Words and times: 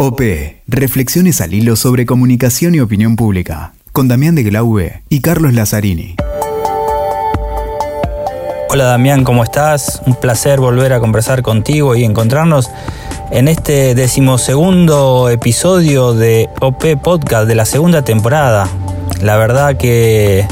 OP, 0.00 0.20
Reflexiones 0.68 1.40
al 1.40 1.52
hilo 1.52 1.74
sobre 1.74 2.06
comunicación 2.06 2.72
y 2.72 2.78
opinión 2.78 3.16
pública, 3.16 3.72
con 3.90 4.06
Damián 4.06 4.36
de 4.36 4.44
Glaube 4.44 5.02
y 5.08 5.22
Carlos 5.22 5.54
Lazzarini. 5.54 6.14
Hola 8.70 8.84
Damián, 8.84 9.24
¿cómo 9.24 9.42
estás? 9.42 10.00
Un 10.06 10.14
placer 10.14 10.60
volver 10.60 10.92
a 10.92 11.00
conversar 11.00 11.42
contigo 11.42 11.96
y 11.96 12.04
encontrarnos 12.04 12.70
en 13.32 13.48
este 13.48 13.96
decimosegundo 13.96 15.30
episodio 15.30 16.14
de 16.14 16.48
OP 16.60 17.02
Podcast 17.02 17.48
de 17.48 17.56
la 17.56 17.64
segunda 17.64 18.02
temporada. 18.02 18.68
La 19.20 19.36
verdad 19.36 19.76
que 19.76 20.46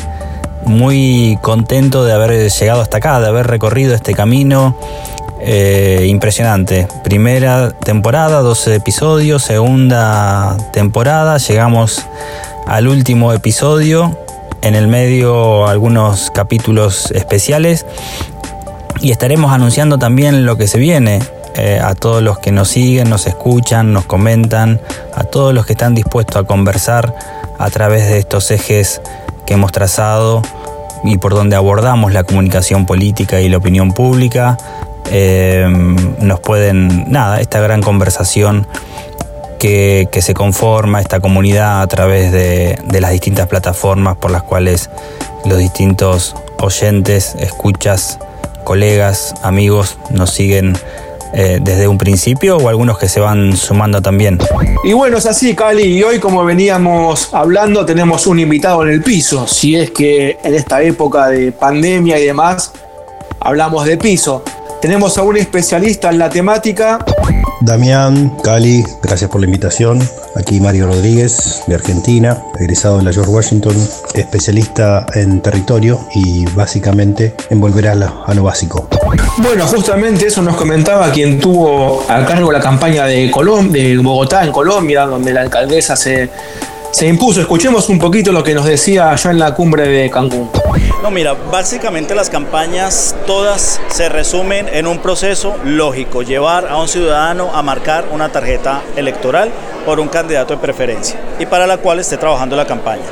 muy 0.65 1.39
contento 1.41 2.05
de 2.05 2.13
haber 2.13 2.51
llegado 2.51 2.83
hasta 2.83 2.97
acá, 2.97 3.21
de 3.21 3.29
haber 3.29 3.47
recorrido 3.47 3.95
este 3.95 4.13
camino 4.13 4.77
eh, 5.49 6.07
impresionante. 6.09 6.89
Primera 7.05 7.71
temporada, 7.71 8.41
12 8.41 8.75
episodios, 8.75 9.45
segunda 9.45 10.57
temporada, 10.73 11.39
llegamos 11.39 12.05
al 12.67 12.89
último 12.89 13.33
episodio, 13.33 14.19
en 14.63 14.75
el 14.75 14.89
medio 14.89 15.69
algunos 15.69 16.33
capítulos 16.33 17.13
especiales 17.13 17.87
y 19.01 19.13
estaremos 19.13 19.53
anunciando 19.53 19.99
también 19.99 20.45
lo 20.45 20.57
que 20.57 20.67
se 20.67 20.79
viene. 20.79 21.21
Eh, 21.55 21.81
a 21.83 21.95
todos 21.95 22.23
los 22.23 22.39
que 22.41 22.51
nos 22.51 22.69
siguen, 22.69 23.09
nos 23.09 23.27
escuchan, 23.27 23.93
nos 23.93 24.05
comentan, 24.05 24.81
a 25.15 25.25
todos 25.25 25.55
los 25.55 25.65
que 25.65 25.73
están 25.73 25.95
dispuestos 25.95 26.37
a 26.37 26.45
conversar 26.45 27.15
a 27.59 27.71
través 27.71 28.09
de 28.09 28.19
estos 28.19 28.51
ejes 28.51 29.01
que 29.47 29.55
hemos 29.55 29.73
trazado 29.73 30.43
y 31.05 31.19
por 31.19 31.35
donde 31.35 31.57
abordamos 31.57 32.13
la 32.13 32.25
comunicación 32.25 32.85
política 32.85 33.41
y 33.41 33.49
la 33.49 33.59
opinión 33.59 33.93
pública, 33.93 34.59
eh, 35.19 35.67
nos 36.21 36.41
pueden, 36.41 37.11
nada, 37.11 37.41
esta 37.41 37.59
gran 37.61 37.81
conversación 37.81 38.67
que, 39.59 40.09
se 40.21 40.35
conforma, 40.35 41.01
esta 41.01 41.21
comunidad 41.21 41.81
a 41.81 41.87
través 41.87 42.33
de, 42.33 42.79
las 43.01 43.13
distintas 43.13 43.49
plataformas 43.49 44.19
por 44.19 44.31
las 44.31 44.43
cuales 44.43 44.91
los 45.47 45.57
distintos 45.57 46.35
oyentes, 46.61 47.35
escuchas, 47.39 48.19
colegas, 48.65 49.35
amigos 49.43 49.97
nos 50.11 50.33
siguen 50.33 50.77
eh, 51.33 51.61
desde 51.63 51.89
un 51.89 51.97
principio 51.97 52.59
o 52.59 52.69
algunos 52.69 52.99
que 52.99 53.09
se 53.09 53.19
van 53.19 53.57
sumando 53.57 54.03
también. 54.03 54.39
Y 54.85 54.93
bueno, 54.93 55.17
es 55.17 55.25
así, 55.25 55.55
Cali, 55.55 55.97
y 55.97 56.03
hoy 56.03 56.19
como 56.19 56.45
veníamos 56.45 57.33
hablando 57.33 57.87
tenemos 57.87 58.27
un 58.27 58.39
invitado 58.39 58.83
en 58.83 58.91
el 58.91 59.03
piso, 59.03 59.47
si 59.47 59.77
es 59.77 59.93
que 59.93 60.39
en 60.45 60.55
esta 60.55 60.83
época 60.83 61.29
de 61.29 61.53
pandemia 61.53 62.19
y 62.19 62.27
demás 62.27 62.73
hablamos 63.41 63.87
de 63.87 63.97
piso. 63.97 64.45
Tenemos 64.81 65.17
a 65.17 65.23
un 65.23 65.37
especialista 65.37 66.11
en 66.11 66.19
la 66.19 66.29
temática. 66.29 66.99
Damián, 67.63 68.37
Cali, 68.45 68.85
gracias 69.03 69.31
por 69.31 69.41
la 69.41 69.47
invitación. 69.47 70.07
Aquí 70.37 70.61
Mario 70.61 70.87
Rodríguez, 70.89 71.63
de 71.67 71.75
Argentina, 71.75 72.43
egresado 72.61 72.99
de 72.99 73.05
la 73.05 73.13
George 73.13 73.31
Washington, 73.31 73.75
especialista 74.15 75.07
en 75.15 75.41
territorio 75.41 75.99
y 76.15 76.45
básicamente 76.55 77.35
en 77.49 77.61
volver 77.61 77.89
a 77.89 77.95
lo, 77.95 78.43
básico. 78.43 78.89
Bueno, 79.39 79.67
justamente 79.67 80.27
eso 80.27 80.43
nos 80.43 80.57
comentaba 80.57 81.11
quien 81.11 81.41
tuvo 81.41 82.05
a 82.09 82.25
cargo 82.27 82.53
la 82.53 82.61
campaña 82.61 83.07
de, 83.07 83.33
de 83.71 83.99
Bogotá 83.99 84.45
en 84.45 84.53
Colombia, 84.53 85.07
donde 85.07 85.33
la 85.33 85.41
alcaldesa 85.41 85.97
se, 85.97 86.29
se 86.93 87.07
impuso. 87.09 87.41
Escuchemos 87.41 87.89
un 87.89 87.99
poquito 87.99 88.31
lo 88.31 88.45
que 88.45 88.55
nos 88.55 88.67
decía 88.67 89.11
allá 89.11 89.31
en 89.31 89.39
la 89.39 89.55
cumbre 89.55 89.89
de 89.89 90.11
Cancún. 90.11 90.51
No, 91.03 91.11
mira, 91.11 91.35
básicamente 91.53 92.15
las 92.15 92.31
campañas 92.31 93.15
todas 93.27 93.81
se 93.89 94.09
resumen 94.09 94.69
en 94.73 94.87
un 94.87 94.99
proceso 94.99 95.57
lógico, 95.65 96.23
llevar 96.23 96.67
a 96.69 96.77
un 96.79 96.89
ciudadano 96.89 97.51
a 97.55 97.63
marcar 97.63 98.07
una 98.11 98.31
tarjeta 98.31 98.83
electoral 98.97 99.51
por 99.85 100.01
un 100.01 100.09
candidato 100.09 100.55
de 100.55 100.61
preferencia 100.61 101.17
y 101.39 101.47
para 101.47 101.67
la 101.67 101.77
cual 101.79 102.01
esté 102.01 102.17
trabajando 102.17 102.57
la 102.57 102.67
campaña. 102.67 103.05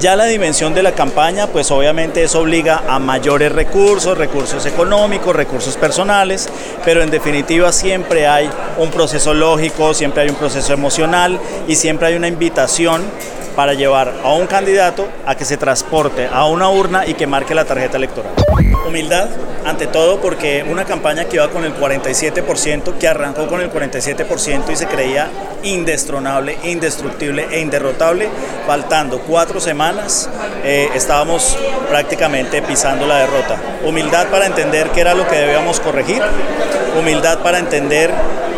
Ya 0.00 0.16
la 0.16 0.24
dimensión 0.24 0.74
de 0.74 0.82
la 0.82 0.92
campaña, 0.92 1.46
pues 1.46 1.70
obviamente 1.70 2.22
eso 2.22 2.40
obliga 2.40 2.82
a 2.88 2.98
mayores 2.98 3.52
recursos, 3.52 4.18
recursos 4.18 4.66
económicos, 4.66 5.34
recursos 5.34 5.76
personales, 5.76 6.48
pero 6.84 7.02
en 7.02 7.10
definitiva 7.10 7.72
siempre 7.72 8.26
hay 8.26 8.50
un 8.76 8.90
proceso 8.90 9.32
lógico, 9.32 9.94
siempre 9.94 10.24
hay 10.24 10.28
un 10.28 10.34
proceso 10.34 10.72
emocional 10.72 11.38
y 11.68 11.76
siempre 11.76 12.08
hay 12.08 12.14
una 12.16 12.28
invitación 12.28 13.04
para 13.56 13.72
llevar 13.72 14.12
a 14.22 14.32
un 14.34 14.46
candidato 14.46 15.08
a 15.26 15.34
que 15.34 15.44
se 15.44 15.56
transporte 15.56 16.28
a 16.30 16.44
una 16.44 16.68
urna 16.68 17.06
y 17.06 17.14
que 17.14 17.26
marque 17.26 17.54
la 17.54 17.64
tarjeta 17.64 17.96
electoral. 17.96 18.32
Humildad, 18.86 19.28
ante 19.64 19.86
todo 19.86 20.20
porque 20.20 20.64
una 20.68 20.84
campaña 20.84 21.24
que 21.24 21.36
iba 21.36 21.48
con 21.48 21.64
el 21.64 21.74
47%, 21.74 22.98
que 22.98 23.08
arrancó 23.08 23.48
con 23.48 23.60
el 23.60 23.72
47% 23.72 24.70
y 24.70 24.76
se 24.76 24.86
creía 24.86 25.28
indestronable, 25.62 26.58
indestructible 26.62 27.48
e 27.50 27.60
inderrotable, 27.60 28.28
faltando 28.66 29.20
cuatro 29.20 29.58
semanas, 29.58 30.28
eh, 30.62 30.90
estábamos 30.94 31.56
prácticamente 31.88 32.62
pisando 32.62 33.06
la 33.06 33.18
derrota. 33.18 33.56
Humildad 33.84 34.28
para 34.28 34.46
entender 34.46 34.90
qué 34.90 35.00
era 35.00 35.14
lo 35.14 35.26
que 35.26 35.36
debíamos 35.36 35.80
corregir, 35.80 36.22
humildad 36.98 37.40
para 37.40 37.58
entender 37.58 38.12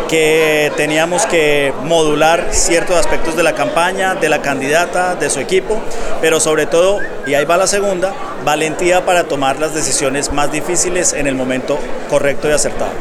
que 0.09 0.71
teníamos 0.75 1.25
que 1.27 1.71
modular 1.85 2.47
ciertos 2.51 2.97
aspectos 2.97 3.37
de 3.37 3.43
la 3.43 3.53
campaña, 3.53 4.15
de 4.15 4.27
la 4.27 4.41
candidata, 4.41 5.15
de 5.15 5.29
su 5.29 5.39
equipo, 5.39 5.79
pero 6.19 6.39
sobre 6.39 6.65
todo, 6.65 6.99
y 7.27 7.35
ahí 7.35 7.45
va 7.45 7.57
la 7.57 7.67
segunda, 7.67 8.13
valentía 8.43 9.05
para 9.05 9.25
tomar 9.25 9.59
las 9.59 9.75
decisiones 9.75 10.33
más 10.33 10.51
difíciles 10.51 11.13
en 11.13 11.27
el 11.27 11.35
momento 11.35 11.77
correcto 12.09 12.49
y 12.49 12.53
acertado. 12.53 12.91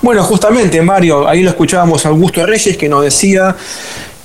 Bueno, 0.00 0.24
justamente 0.24 0.80
Mario, 0.80 1.28
ahí 1.28 1.42
lo 1.42 1.50
escuchábamos 1.50 2.06
a 2.06 2.08
Augusto 2.08 2.44
Reyes 2.46 2.76
que 2.76 2.88
nos 2.88 3.04
decía 3.04 3.54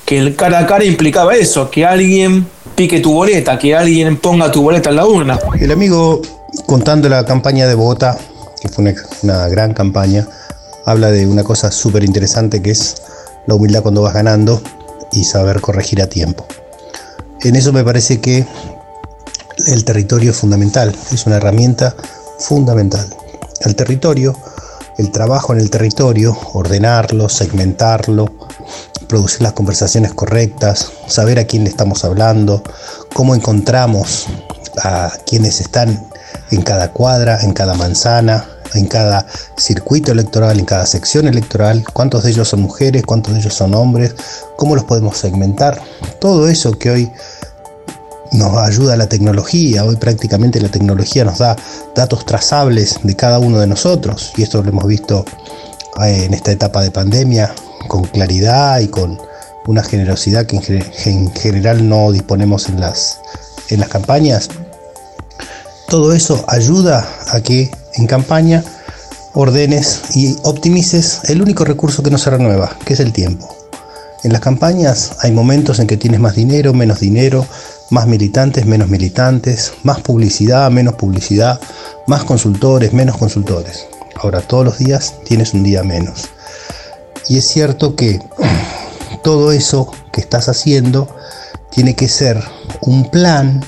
que 0.06 0.18
el 0.18 0.36
cara 0.36 0.60
a 0.60 0.66
cara 0.66 0.86
implicaba 0.86 1.36
eso, 1.36 1.70
que 1.70 1.86
alguien 1.86 2.48
pique 2.76 3.02
tu 3.02 3.14
boleta, 3.14 3.60
que 3.60 3.76
alguien 3.76 4.18
ponga 4.18 4.50
tu 4.50 4.62
boleta 4.62 4.92
en 4.92 4.96
la 4.96 5.06
urna. 5.06 5.38
El 5.60 5.72
amigo 5.72 6.22
contando 6.66 7.10
la 7.10 7.26
campaña 7.26 7.68
de 7.68 7.76
Bogotá, 7.76 8.18
que 8.62 8.70
fue 8.70 8.84
una, 8.84 8.94
una 9.24 9.48
gran 9.50 9.74
campaña, 9.74 10.26
habla 10.86 11.12
de 11.12 11.26
una 11.26 11.44
cosa 11.44 11.72
súper 11.72 12.04
interesante 12.04 12.62
que 12.62 12.72
es 12.72 12.96
la 13.48 13.56
humildad 13.56 13.82
cuando 13.82 14.02
vas 14.02 14.14
ganando 14.14 14.62
y 15.12 15.24
saber 15.24 15.62
corregir 15.62 16.02
a 16.02 16.08
tiempo. 16.08 16.46
En 17.42 17.56
eso 17.56 17.74
me 17.74 17.84
parece 17.84 18.22
que 18.22 18.46
el 19.68 19.86
territorio 19.86 20.32
es 20.32 20.38
fundamental, 20.38 20.96
es 21.12 21.26
una 21.26 21.38
herramienta 21.38 21.96
fundamental. 22.40 23.08
El 23.62 23.76
territorio, 23.76 24.36
el 24.98 25.12
trabajo 25.12 25.54
en 25.54 25.60
el 25.60 25.70
territorio, 25.70 26.38
ordenarlo, 26.54 27.30
segmentarlo, 27.30 28.32
producir 29.08 29.42
las 29.42 29.54
conversaciones 29.54 30.14
correctas, 30.14 30.92
saber 31.08 31.40
a 31.40 31.46
quién 31.46 31.64
le 31.64 31.70
estamos 31.70 32.04
hablando, 32.04 32.64
cómo 33.14 33.36
encontramos 33.36 34.28
a 34.82 35.12
quienes 35.26 35.62
están 35.62 36.10
en 36.52 36.62
cada 36.62 36.92
cuadra, 36.92 37.40
en 37.42 37.54
cada 37.54 37.74
manzana, 37.76 38.48
en 38.76 38.88
cada 38.88 39.26
circuito 39.58 40.12
electoral, 40.12 40.60
en 40.60 40.66
cada 40.66 40.86
sección 40.86 41.28
electoral, 41.28 41.84
cuántos 41.94 42.24
de 42.24 42.32
ellos 42.32 42.50
son 42.50 42.62
mujeres, 42.62 43.04
cuántos 43.04 43.34
de 43.34 43.40
ellos 43.40 43.54
son 43.54 43.74
hombres, 43.74 44.16
cómo 44.56 44.76
los 44.76 44.86
podemos 44.86 45.18
segmentar. 45.18 45.82
Todo 46.20 46.48
eso 46.48 46.78
que 46.78 46.90
hoy 46.90 47.12
nos 48.34 48.58
ayuda 48.58 48.98
la 48.98 49.08
tecnología, 49.08 49.86
hoy 49.86 49.96
prácticamente 49.96 50.60
la 50.60 50.70
tecnología 50.70 51.24
nos 51.24 51.38
da 51.38 51.56
datos 51.96 52.26
trazables 52.26 53.00
de 53.04 53.16
cada 53.16 53.40
uno 53.40 53.60
de 53.60 53.68
nosotros 53.68 54.34
y 54.36 54.44
esto 54.44 54.62
lo 54.64 54.70
hemos 54.70 54.88
visto 54.88 55.24
eh, 56.02 56.26
en 56.26 56.34
esta 56.34 56.52
etapa 56.52 56.82
de 56.82 56.92
pandemia 56.92 57.54
con 57.88 58.04
claridad 58.04 58.80
y 58.80 58.88
con 58.88 59.20
una 59.68 59.84
generosidad 59.84 60.46
que 60.46 60.58
en, 61.06 61.32
general 61.34 61.88
no 61.88 62.12
disponemos 62.12 62.68
en 62.68 62.80
las, 62.80 63.22
en 63.70 63.80
las 63.80 63.90
campañas. 63.90 64.50
Todo 65.94 66.12
eso 66.12 66.44
ayuda 66.48 67.08
a 67.28 67.42
que 67.42 67.70
en 67.94 68.08
campaña 68.08 68.64
ordenes 69.36 70.02
y 70.16 70.36
optimices 70.42 71.22
el 71.26 71.40
único 71.40 71.66
recurso 71.66 72.02
que 72.02 72.10
no 72.10 72.18
se 72.18 72.32
renueva, 72.32 72.76
que 72.84 72.96
es 72.96 73.00
el 73.00 73.14
tiempo. 73.14 73.56
En 74.24 74.32
las 74.32 74.42
campañas 74.42 75.12
hay 75.20 75.32
momentos 75.32 75.78
en 75.78 75.86
que 75.86 75.96
tienes 75.96 76.20
más 76.20 76.34
dinero, 76.34 76.74
menos 76.74 77.00
dinero, 77.00 77.46
más 77.92 78.08
militantes, 78.08 78.66
menos 78.66 78.90
militantes, 78.90 79.74
más 79.84 80.02
publicidad, 80.02 80.72
menos 80.72 80.96
publicidad, 80.96 81.62
más 82.08 82.24
consultores, 82.24 82.92
menos 82.92 83.16
consultores. 83.16 83.86
Ahora 84.16 84.42
todos 84.42 84.66
los 84.66 84.80
días 84.80 85.14
tienes 85.26 85.54
un 85.54 85.62
día 85.62 85.84
menos. 85.84 86.24
Y 87.30 87.38
es 87.38 87.48
cierto 87.48 87.96
que 87.96 88.20
todo 89.24 89.52
eso 89.52 89.92
que 90.12 90.22
estás 90.22 90.50
haciendo 90.50 91.08
tiene 91.70 91.96
que 91.96 92.08
ser 92.08 92.44
un 92.82 93.12
plan 93.12 93.64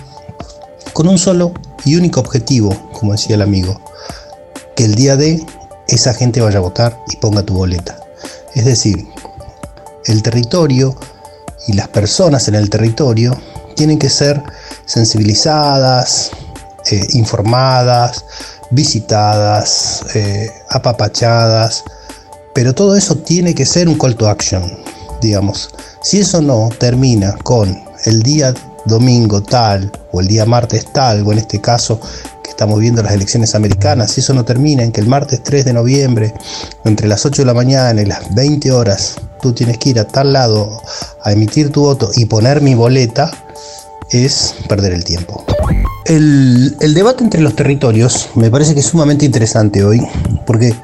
con 0.94 1.08
un 1.08 1.20
solo 1.20 1.54
y 1.86 1.96
único 1.96 2.20
objetivo, 2.20 2.90
como 2.94 3.14
decía 3.14 3.36
el 3.36 3.42
amigo, 3.42 3.80
que 4.76 4.86
el 4.86 4.96
día 4.96 5.16
de 5.16 5.46
esa 5.88 6.14
gente 6.14 6.42
vaya 6.42 6.58
a 6.58 6.62
votar 6.62 7.00
y 7.12 7.18
ponga 7.18 7.44
tu 7.44 7.54
boleta. 7.54 8.00
Es 8.54 8.66
decir, 8.66 9.08
el 10.06 10.22
territorio 10.24 10.96
y 11.68 11.74
las 11.74 11.88
personas 11.88 12.48
en 12.48 12.56
el 12.56 12.70
territorio 12.70 13.38
tienen 13.76 14.00
que 14.00 14.10
ser 14.10 14.42
sensibilizadas, 14.86 16.32
eh, 16.92 17.08
informadas, 17.12 18.26
visitadas, 18.72 20.04
eh, 20.16 20.52
apapachadas, 20.70 21.84
pero 22.54 22.74
todo 22.74 22.96
eso 22.96 23.16
tiene 23.18 23.54
que 23.54 23.66
ser 23.66 23.88
un 23.88 23.98
call 23.98 24.16
to 24.16 24.28
action. 24.28 24.64
digamos. 25.22 25.70
Si 26.02 26.20
eso 26.20 26.42
no 26.42 26.70
termina 26.78 27.36
con 27.44 27.84
el 28.06 28.22
día 28.22 28.54
domingo 28.86 29.42
tal 29.42 29.92
o 30.12 30.22
el 30.22 30.28
día 30.28 30.46
martes 30.46 30.86
tal, 30.94 31.26
o 31.26 31.32
en 31.32 31.40
este 31.40 31.60
caso 31.60 32.00
que 32.44 32.50
estamos 32.50 32.80
viendo 32.80 33.04
las 33.04 33.14
elecciones 33.14 33.56
americanas, 33.56 34.12
si 34.12 34.22
eso 34.22 34.34
no 34.34 34.46
termina 34.46 34.84
en 34.84 34.92
que 34.92 35.02
el 35.02 35.08
martes 35.08 35.44
3 35.44 35.66
de 35.66 35.74
noviembre, 35.74 36.34
entre 36.86 37.08
las 37.08 37.26
8 37.26 37.42
de 37.42 37.46
la 37.46 37.54
mañana 37.54 38.02
y 38.02 38.06
las 38.06 38.34
20 38.34 38.72
horas, 38.72 39.16
tú 39.42 39.54
tienes 39.54 39.78
que 39.78 39.90
ir 39.90 40.00
a 40.00 40.06
tal 40.06 40.34
lado 40.34 40.82
a 41.24 41.32
emitir 41.32 41.72
tu 41.72 41.82
voto 41.82 42.12
y 42.16 42.26
poner 42.26 42.62
mi 42.62 42.76
boleta, 42.76 43.32
es 44.12 44.56
perder 44.70 44.94
el 44.94 45.04
tiempo. 45.04 45.44
El, 46.06 46.76
el, 46.80 46.94
debate 46.94 47.24
entre 47.24 47.42
los 47.42 47.56
territorios 47.56 48.30
me 48.36 48.52
parece 48.52 48.76
que 48.76 48.82
es 48.82 48.86
sumamente 48.86 49.26
interesante 49.26 49.84
hoy, 49.84 50.06
porque 50.46 50.76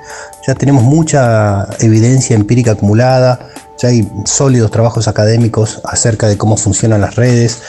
ya 0.47 0.55
tenemos 0.55 0.83
mucha 0.83 1.67
evidencia 1.79 2.35
empírica 2.35 2.71
acumulada, 2.71 3.51
ya 3.81 3.89
hay 3.89 4.07
sólidos 4.25 4.71
trabajos 4.71 5.07
académicos 5.07 5.81
acerca 5.83 6.27
de 6.27 6.37
cómo 6.37 6.57
funcionan 6.57 7.01
las 7.01 7.15
redes, 7.15 7.61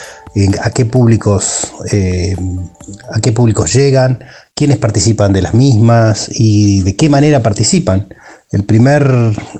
a 0.61 0.71
qué 0.71 0.85
públicos, 0.85 1.73
eh, 1.91 2.35
a 3.11 3.19
qué 3.19 3.31
públicos 3.31 3.73
llegan, 3.73 4.23
quiénes 4.55 4.77
participan 4.77 5.33
de 5.33 5.41
las 5.41 5.53
mismas 5.53 6.29
y 6.31 6.81
de 6.81 6.95
qué 6.95 7.09
manera 7.09 7.43
participan. 7.43 8.07
El 8.51 8.63
primer, 8.63 9.03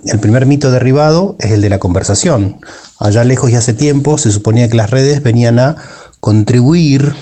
el 0.06 0.20
primer 0.20 0.46
mito 0.46 0.72
derribado 0.72 1.36
es 1.40 1.52
el 1.52 1.62
de 1.62 1.70
la 1.70 1.80
conversación. 1.80 2.60
Allá 3.00 3.24
lejos 3.24 3.50
y 3.50 3.56
hace 3.56 3.74
tiempo 3.74 4.18
se 4.18 4.32
suponía 4.32 4.70
que 4.70 4.78
las 4.78 4.90
redes 4.90 5.24
venían 5.24 5.60
a 5.60 5.78
contribuir 6.20 7.14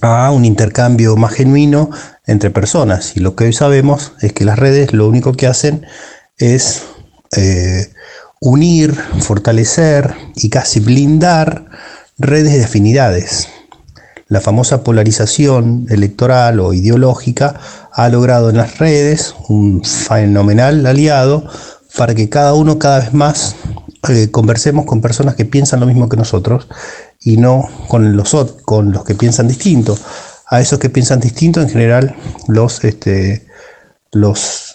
a 0.00 0.30
un 0.30 0.44
intercambio 0.44 1.16
más 1.16 1.32
genuino 1.32 1.90
entre 2.26 2.50
personas. 2.50 3.16
Y 3.16 3.20
lo 3.20 3.34
que 3.34 3.44
hoy 3.44 3.52
sabemos 3.52 4.12
es 4.20 4.32
que 4.32 4.44
las 4.44 4.58
redes 4.58 4.92
lo 4.92 5.08
único 5.08 5.32
que 5.32 5.46
hacen 5.46 5.86
es 6.38 6.82
eh, 7.36 7.92
unir, 8.40 8.94
fortalecer 9.20 10.14
y 10.34 10.50
casi 10.50 10.80
blindar 10.80 11.66
redes 12.18 12.52
de 12.54 12.64
afinidades. 12.64 13.48
La 14.28 14.40
famosa 14.40 14.82
polarización 14.82 15.86
electoral 15.90 16.60
o 16.60 16.72
ideológica 16.72 17.60
ha 17.92 18.08
logrado 18.08 18.50
en 18.50 18.56
las 18.56 18.78
redes 18.78 19.34
un 19.48 19.84
fenomenal 19.84 20.86
aliado 20.86 21.48
para 21.96 22.14
que 22.14 22.28
cada 22.28 22.54
uno 22.54 22.78
cada 22.78 23.00
vez 23.00 23.14
más 23.14 23.54
eh, 24.08 24.30
conversemos 24.30 24.86
con 24.86 25.00
personas 25.00 25.34
que 25.34 25.44
piensan 25.44 25.80
lo 25.80 25.86
mismo 25.86 26.08
que 26.08 26.16
nosotros 26.16 26.68
y 27.20 27.36
no 27.36 27.68
con 27.88 28.16
los, 28.16 28.34
con 28.64 28.92
los 28.92 29.04
que 29.04 29.14
piensan 29.14 29.48
distinto. 29.48 29.96
A 30.48 30.60
esos 30.60 30.78
que 30.78 30.90
piensan 30.90 31.20
distinto 31.20 31.60
en 31.60 31.68
general 31.68 32.14
los, 32.48 32.84
este, 32.84 33.46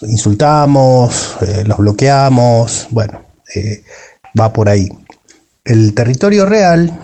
insultamos, 0.02 1.36
eh, 1.42 1.64
los 1.66 1.78
bloqueamos, 1.78 2.88
bueno, 2.90 3.22
eh, 3.54 3.82
va 4.38 4.52
por 4.52 4.68
ahí. 4.68 4.88
El 5.64 5.94
territorio 5.94 6.46
real 6.46 6.98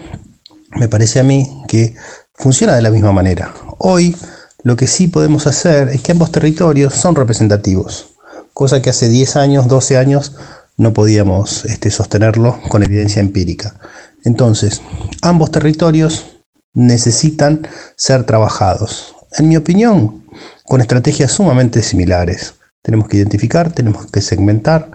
me 0.79 0.89
parece 0.89 1.21
a 1.21 1.23
mí 1.23 1.63
que 1.69 1.95
funciona 2.35 2.75
de 2.75 2.83
la 2.83 2.91
misma 2.91 3.13
manera. 3.13 3.53
Hoy 3.79 4.17
lo 4.63 4.77
que 4.77 4.87
sí 4.87 5.09
podemos 5.09 5.47
hacer 5.47 5.89
es 5.89 6.03
que 6.03 6.13
ambos 6.13 6.33
territorios 6.33 6.95
son 6.95 7.15
representativos, 7.15 8.15
cosa 8.53 8.83
que 8.83 8.91
hace 8.91 9.09
10 9.09 9.37
años, 9.37 9.69
12 9.69 9.97
años 9.97 10.35
no 10.77 10.93
podíamos 10.93 11.65
este, 11.65 11.91
sostenerlo 11.91 12.61
con 12.69 12.83
evidencia 12.83 13.21
empírica. 13.21 13.79
Entonces, 14.25 14.83
ambos 15.23 15.51
territorios 15.51 16.27
necesitan 16.75 17.67
ser 17.97 18.25
trabajados. 18.25 19.15
En 19.39 19.49
mi 19.49 19.57
opinión, 19.57 20.25
con 20.65 20.81
estrategias 20.81 21.33
sumamente 21.33 21.83
similares. 21.83 22.55
Tenemos 22.83 23.09
que 23.09 23.17
identificar, 23.17 23.73
tenemos 23.73 24.11
que 24.11 24.21
segmentar, 24.21 24.91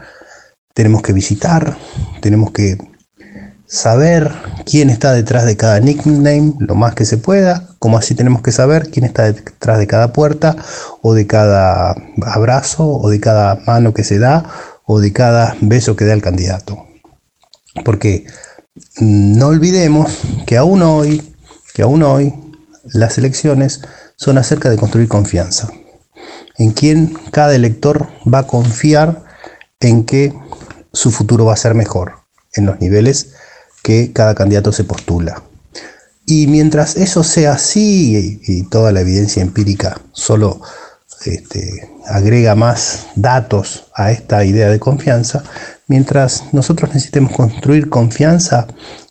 tenemos 0.73 1.01
que 1.01 1.13
visitar, 1.13 1.77
tenemos 2.21 2.51
que 2.51 2.77
saber 3.71 4.33
quién 4.65 4.89
está 4.89 5.13
detrás 5.13 5.45
de 5.45 5.55
cada 5.55 5.79
nickname 5.79 6.53
lo 6.59 6.75
más 6.75 6.93
que 6.93 7.05
se 7.05 7.17
pueda, 7.17 7.69
como 7.79 7.97
así 7.97 8.15
tenemos 8.15 8.41
que 8.41 8.51
saber 8.51 8.89
quién 8.91 9.05
está 9.05 9.31
detrás 9.31 9.79
de 9.79 9.87
cada 9.87 10.11
puerta 10.11 10.57
o 11.01 11.13
de 11.13 11.25
cada 11.25 11.95
abrazo 12.21 12.85
o 12.85 13.09
de 13.09 13.21
cada 13.21 13.55
mano 13.65 13.93
que 13.93 14.03
se 14.03 14.19
da 14.19 14.43
o 14.85 14.99
de 14.99 15.13
cada 15.13 15.55
beso 15.61 15.95
que 15.95 16.03
da 16.03 16.13
el 16.13 16.21
candidato. 16.21 16.85
Porque 17.85 18.25
no 18.99 19.47
olvidemos 19.47 20.19
que 20.45 20.57
aún 20.57 20.81
hoy, 20.81 21.33
que 21.73 21.83
aún 21.83 22.03
hoy 22.03 22.33
las 22.83 23.17
elecciones 23.17 23.81
son 24.17 24.37
acerca 24.37 24.69
de 24.69 24.75
construir 24.75 25.07
confianza. 25.07 25.69
En 26.57 26.71
quién 26.71 27.17
cada 27.31 27.55
elector 27.55 28.09
va 28.31 28.39
a 28.39 28.47
confiar 28.47 29.23
en 29.79 30.03
que 30.03 30.33
su 30.91 31.09
futuro 31.09 31.45
va 31.45 31.53
a 31.53 31.57
ser 31.57 31.73
mejor 31.73 32.15
en 32.53 32.65
los 32.65 32.81
niveles 32.81 33.33
que 33.81 34.11
cada 34.11 34.35
candidato 34.35 34.71
se 34.71 34.83
postula. 34.83 35.43
Y 36.25 36.47
mientras 36.47 36.95
eso 36.97 37.23
sea 37.23 37.53
así 37.53 38.41
y, 38.47 38.63
toda 38.63 38.91
la 38.91 39.01
evidencia 39.01 39.41
empírica 39.41 39.99
solo 40.13 40.61
este, 41.25 41.89
agrega 42.07 42.55
más 42.55 43.07
datos 43.15 43.85
a 43.95 44.11
esta 44.11 44.45
idea 44.45 44.69
de 44.69 44.79
confianza, 44.79 45.43
mientras 45.87 46.53
nosotros 46.53 46.93
necesitemos 46.93 47.33
construir 47.33 47.89
confianza, 47.89 48.67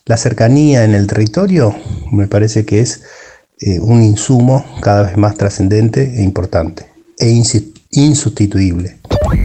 la 0.06 0.16
cercanía 0.16 0.84
en 0.84 0.94
el 0.94 1.06
territorio 1.06 1.74
me 2.10 2.26
parece 2.26 2.64
que 2.64 2.80
es 2.80 3.02
eh, 3.60 3.78
un 3.80 4.02
insumo 4.02 4.64
cada 4.80 5.02
vez 5.02 5.16
más 5.16 5.36
trascendente 5.36 6.18
e 6.18 6.22
importante 6.22 6.86
e 7.18 7.28
insustituible. 7.90 8.98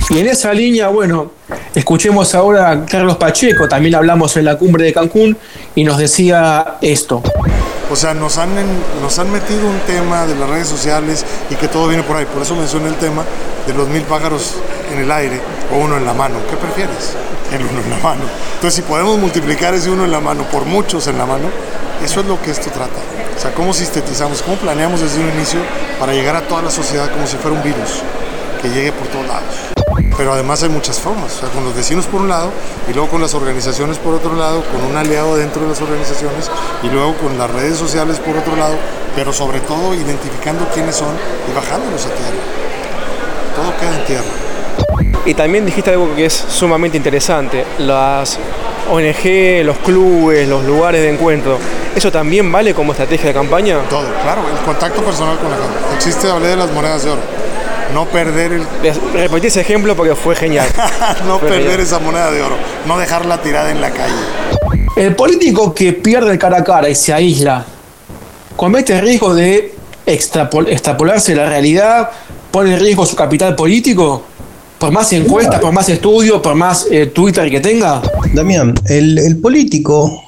Y 0.09 0.19
en 0.19 0.27
esa 0.27 0.53
línea, 0.53 0.87
bueno, 0.87 1.31
escuchemos 1.73 2.35
ahora 2.35 2.71
a 2.71 2.85
Carlos 2.85 3.17
Pacheco, 3.17 3.67
también 3.67 3.95
hablamos 3.95 4.35
en 4.37 4.45
la 4.45 4.57
cumbre 4.57 4.85
de 4.85 4.93
Cancún 4.93 5.37
y 5.73 5.83
nos 5.83 5.97
decía 5.97 6.77
esto. 6.81 7.21
O 7.91 7.95
sea, 7.95 8.13
nos 8.13 8.37
han, 8.37 8.49
nos 9.01 9.19
han 9.19 9.31
metido 9.31 9.67
un 9.67 9.79
tema 9.85 10.25
de 10.25 10.35
las 10.35 10.49
redes 10.49 10.67
sociales 10.67 11.23
y 11.49 11.55
que 11.55 11.67
todo 11.67 11.87
viene 11.87 12.03
por 12.03 12.17
ahí. 12.17 12.25
Por 12.25 12.41
eso 12.41 12.55
mencioné 12.55 12.87
el 12.87 12.95
tema 12.95 13.23
de 13.67 13.73
los 13.73 13.87
mil 13.87 14.01
pájaros 14.03 14.55
en 14.91 14.99
el 14.99 15.11
aire 15.11 15.39
o 15.73 15.77
uno 15.77 15.97
en 15.97 16.05
la 16.05 16.13
mano. 16.13 16.37
¿Qué 16.49 16.57
prefieres? 16.57 17.13
El 17.51 17.61
uno 17.61 17.81
en 17.81 17.89
la 17.91 17.97
mano. 17.97 18.21
Entonces, 18.55 18.75
si 18.75 18.81
podemos 18.81 19.17
multiplicar 19.19 19.73
ese 19.75 19.89
uno 19.91 20.05
en 20.05 20.11
la 20.11 20.19
mano 20.19 20.43
por 20.51 20.65
muchos 20.65 21.07
en 21.07 21.17
la 21.17 21.25
mano, 21.25 21.49
eso 22.03 22.21
es 22.21 22.25
lo 22.25 22.41
que 22.41 22.51
esto 22.51 22.71
trata. 22.71 22.99
O 23.35 23.39
sea, 23.39 23.53
cómo 23.53 23.73
sintetizamos, 23.73 24.41
cómo 24.41 24.57
planeamos 24.57 25.01
desde 25.01 25.19
un 25.19 25.29
inicio 25.29 25.59
para 25.99 26.13
llegar 26.13 26.35
a 26.35 26.41
toda 26.41 26.63
la 26.63 26.71
sociedad 26.71 27.11
como 27.11 27.27
si 27.27 27.37
fuera 27.37 27.55
un 27.55 27.63
virus 27.63 28.01
que 28.61 28.69
llegue 28.69 28.91
por 28.91 29.07
todos 29.07 29.27
lados. 29.27 29.74
Pero 30.17 30.33
además 30.33 30.63
hay 30.63 30.69
muchas 30.69 30.99
formas, 30.99 31.35
o 31.35 31.39
sea, 31.41 31.49
con 31.49 31.65
los 31.65 31.75
vecinos 31.75 32.05
por 32.05 32.21
un 32.21 32.29
lado 32.29 32.51
y 32.89 32.93
luego 32.93 33.09
con 33.09 33.21
las 33.21 33.33
organizaciones 33.33 33.97
por 33.97 34.13
otro 34.13 34.35
lado, 34.35 34.63
con 34.71 34.83
un 34.83 34.95
aliado 34.95 35.35
dentro 35.35 35.63
de 35.63 35.69
las 35.69 35.81
organizaciones 35.81 36.49
y 36.83 36.87
luego 36.87 37.15
con 37.17 37.37
las 37.37 37.49
redes 37.49 37.77
sociales 37.77 38.19
por 38.19 38.37
otro 38.37 38.55
lado, 38.55 38.75
pero 39.15 39.33
sobre 39.33 39.59
todo 39.59 39.93
identificando 39.93 40.65
quiénes 40.73 40.95
son 40.95 41.13
y 41.49 41.53
bajándolos 41.53 42.05
a 42.05 42.09
tierra. 42.09 42.37
Todo 43.55 43.77
queda 43.77 43.99
en 43.99 44.05
tierra. 44.05 44.45
Y 45.25 45.33
también 45.33 45.65
dijiste 45.65 45.91
algo 45.91 46.15
que 46.15 46.27
es 46.27 46.33
sumamente 46.33 46.97
interesante, 46.97 47.65
las 47.79 48.37
ONG, 48.89 49.65
los 49.65 49.77
clubes, 49.79 50.47
los 50.47 50.63
lugares 50.63 51.01
de 51.01 51.09
encuentro. 51.09 51.57
¿Eso 51.95 52.11
también 52.11 52.51
vale 52.51 52.73
como 52.73 52.91
estrategia 52.91 53.27
de 53.27 53.33
campaña? 53.33 53.79
Todo, 53.89 54.05
claro, 54.21 54.41
el 54.49 54.65
contacto 54.65 55.01
personal 55.01 55.37
con 55.39 55.49
la 55.49 55.57
gente. 55.57 55.95
Existe, 55.95 56.29
hablé 56.29 56.49
de 56.49 56.55
las 56.57 56.71
monedas 56.71 57.03
de 57.03 57.11
oro. 57.11 57.34
No 57.93 58.05
perder 58.05 58.53
el... 58.53 58.63
Repetí 59.13 59.47
ese 59.47 59.61
ejemplo 59.61 59.95
porque 59.95 60.15
fue 60.15 60.35
genial. 60.35 60.67
no 61.27 61.39
perder 61.39 61.79
esa 61.79 61.99
moneda 61.99 62.31
de 62.31 62.41
oro, 62.41 62.55
no 62.85 62.97
dejarla 62.97 63.41
tirada 63.41 63.71
en 63.71 63.81
la 63.81 63.91
calle. 63.91 64.13
El 64.95 65.15
político 65.15 65.73
que 65.73 65.93
pierde 65.93 66.31
el 66.31 66.39
cara 66.39 66.59
a 66.59 66.63
cara 66.63 66.89
y 66.89 66.95
se 66.95 67.13
aísla, 67.13 67.65
comete 68.55 68.93
el 68.93 69.01
riesgo 69.01 69.33
de 69.33 69.75
extrapolarse 70.05 71.35
la 71.35 71.47
realidad, 71.47 72.09
pone 72.51 72.73
en 72.73 72.79
riesgo 72.79 73.05
su 73.05 73.15
capital 73.15 73.55
político. 73.55 74.23
Por 74.77 74.91
más 74.91 75.11
encuestas, 75.13 75.59
por 75.59 75.71
más 75.71 75.89
estudios, 75.89 76.41
por 76.41 76.55
más 76.55 76.87
eh, 76.91 77.07
Twitter 77.07 77.49
que 77.49 77.59
tenga. 77.59 78.01
Damián, 78.33 78.73
el, 78.85 79.37
político 79.41 80.21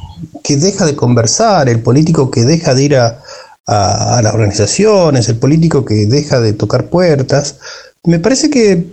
que 0.44 0.56
deja 0.56 0.86
de 0.86 0.96
conversar, 0.96 1.70
el 1.70 1.82
político 1.82 2.32
que 2.32 2.44
deja 2.44 2.74
de 2.74 2.84
ir 2.84 2.96
a, 2.96 3.22
las 3.68 4.34
organizaciones, 4.34 5.28
el 5.30 5.38
político 5.38 5.84
que 5.86 6.06
deja 6.06 6.40
de 6.40 6.54
tocar 6.54 6.90
puertas, 6.90 7.58
me 8.04 8.20
parece 8.20 8.50
que 8.50 8.86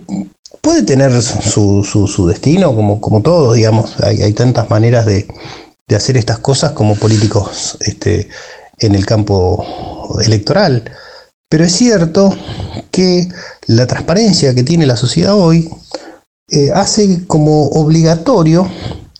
puede 0.61 0.83
tener 0.83 1.21
su, 1.21 2.25
destino, 2.27 2.75
como, 2.75 2.99
como 2.99 3.21
todos, 3.21 3.55
digamos. 3.55 3.95
Hay, 4.01 4.33
tantas 4.33 4.69
maneras 4.69 5.05
de, 5.05 5.27
de, 5.87 5.95
hacer 5.95 6.17
estas 6.17 6.39
cosas 6.39 6.71
como 6.71 6.95
políticos 6.95 7.77
este, 7.81 8.29
en 8.79 8.95
el 8.95 9.05
campo 9.05 10.19
electoral. 10.23 10.83
Pero 11.49 11.63
es 11.63 11.73
cierto 11.73 12.35
que 12.91 13.29
la 13.67 13.87
transparencia 13.87 14.53
que 14.53 14.63
tiene 14.63 14.85
la 14.85 14.97
sociedad 14.97 15.35
hoy 15.35 15.69
eh, 16.49 16.71
hace 16.73 17.25
como 17.27 17.67
obligatorio 17.69 18.69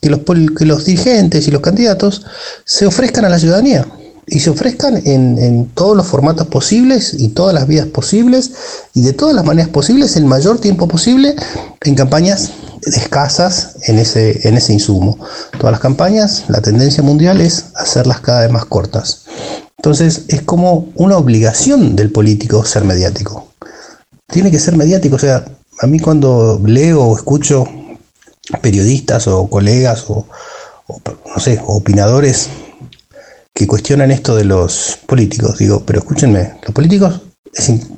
que 0.02 0.10
los, 0.10 0.20
que 0.58 0.66
los 0.66 0.86
dirigentes 0.86 1.48
y 1.48 1.52
los 1.52 1.62
candidatos 1.62 2.26
se 2.66 2.86
ofrezcan 2.86 3.26
a 3.26 3.30
la 3.30 3.40
ciudadanía. 3.40 3.86
Y 4.28 4.40
se 4.40 4.50
ofrezcan 4.50 4.98
en, 5.06 5.38
en, 5.38 5.68
todos 5.68 5.96
los 5.96 6.08
formatos 6.08 6.48
posibles 6.48 7.16
y 7.18 7.30
todas 7.30 7.54
las 7.54 7.68
vías 7.68 7.86
posibles 7.88 8.52
y 8.94 9.02
de 9.04 9.14
todas 9.14 9.36
las 9.36 9.46
maneras 9.46 9.70
posibles 9.70 10.16
el 10.16 10.26
mayor 10.26 10.60
tiempo 10.60 10.88
posible 10.88 11.36
en 11.82 11.96
campañas 11.96 12.52
escasas 12.86 13.78
en 13.84 14.00
ese, 14.00 14.48
en 14.48 14.58
ese 14.58 14.74
insumo. 14.74 15.18
Todas 15.58 15.72
las 15.72 15.80
campañas, 15.80 16.46
la 16.48 16.62
tendencia 16.62 17.04
mundial 17.04 17.42
es 17.42 17.66
hacerlas 17.76 18.20
cada 18.20 18.42
vez 18.42 18.52
más 18.52 18.66
cortas. 18.66 19.26
Entonces 19.78 20.24
es 20.28 20.42
como 20.42 20.90
una 20.96 21.18
obligación 21.18 21.96
del 21.96 22.12
político 22.12 22.64
ser 22.66 22.86
mediático. 22.86 23.48
Tiene 24.28 24.52
que 24.52 24.60
ser 24.60 24.76
mediático, 24.76 25.16
o 25.16 25.20
sea, 25.20 25.46
a 25.80 25.88
mí 25.88 26.00
cuando 26.00 26.62
leo 26.66 27.04
o 27.04 27.16
escucho 27.16 27.66
periodistas 28.62 29.28
o 29.28 29.48
colegas 29.50 30.06
o, 30.08 30.26
no 30.88 31.40
sé, 31.40 31.62
opinadores 31.66 32.50
que 33.56 33.68
cuestionan 33.68 34.12
esto 34.12 34.36
de 34.36 34.44
los 34.44 35.00
políticos. 35.06 35.58
Digo, 35.58 35.84
pero 35.86 36.00
escúchenme, 36.00 36.56
los 36.62 36.74
políticos, 36.74 37.22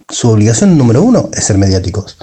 su 0.07 0.29
obligación 0.29 0.77
número 0.77 1.01
uno 1.01 1.29
es 1.33 1.45
ser 1.45 1.57
mediáticos 1.57 2.17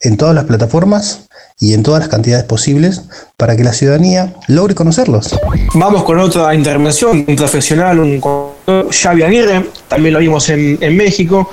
en 0.00 0.16
todas 0.16 0.36
las 0.36 0.44
plataformas 0.44 1.22
y 1.58 1.74
en 1.74 1.82
todas 1.82 2.00
las 2.00 2.08
cantidades 2.08 2.44
posibles 2.44 3.02
para 3.36 3.56
que 3.56 3.64
la 3.64 3.72
ciudadanía 3.72 4.34
logre 4.46 4.76
conocerlos. 4.76 5.36
Vamos 5.74 6.04
con 6.04 6.20
otra 6.20 6.54
intervención, 6.54 7.24
un 7.26 7.34
profesional, 7.34 7.98
un 7.98 8.20
Xavi 8.92 9.22
Aguirre, 9.24 9.66
también 9.88 10.14
lo 10.14 10.20
vimos 10.20 10.48
en, 10.50 10.78
en 10.80 10.96
México, 10.96 11.50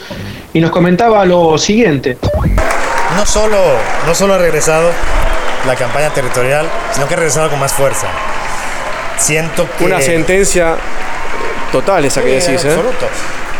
y 0.53 0.61
nos 0.61 0.69
comentaba 0.69 1.25
lo 1.25 1.57
siguiente. 1.57 2.19
No 3.17 3.25
solo, 3.25 3.57
no 4.05 4.13
solo 4.13 4.35
ha 4.35 4.37
regresado 4.37 4.91
la 5.65 5.75
campaña 5.75 6.13
territorial, 6.13 6.67
sino 6.93 7.07
que 7.07 7.15
ha 7.15 7.17
regresado 7.17 7.49
con 7.49 7.59
más 7.59 7.73
fuerza. 7.73 8.07
Siento 9.17 9.67
que... 9.79 9.85
Una 9.85 10.01
sentencia 10.01 10.75
total 11.73 12.05
esa 12.05 12.21
que 12.21 12.39
decís, 12.39 12.63
¿eh? 12.63 12.69
Absoluto. 12.69 13.07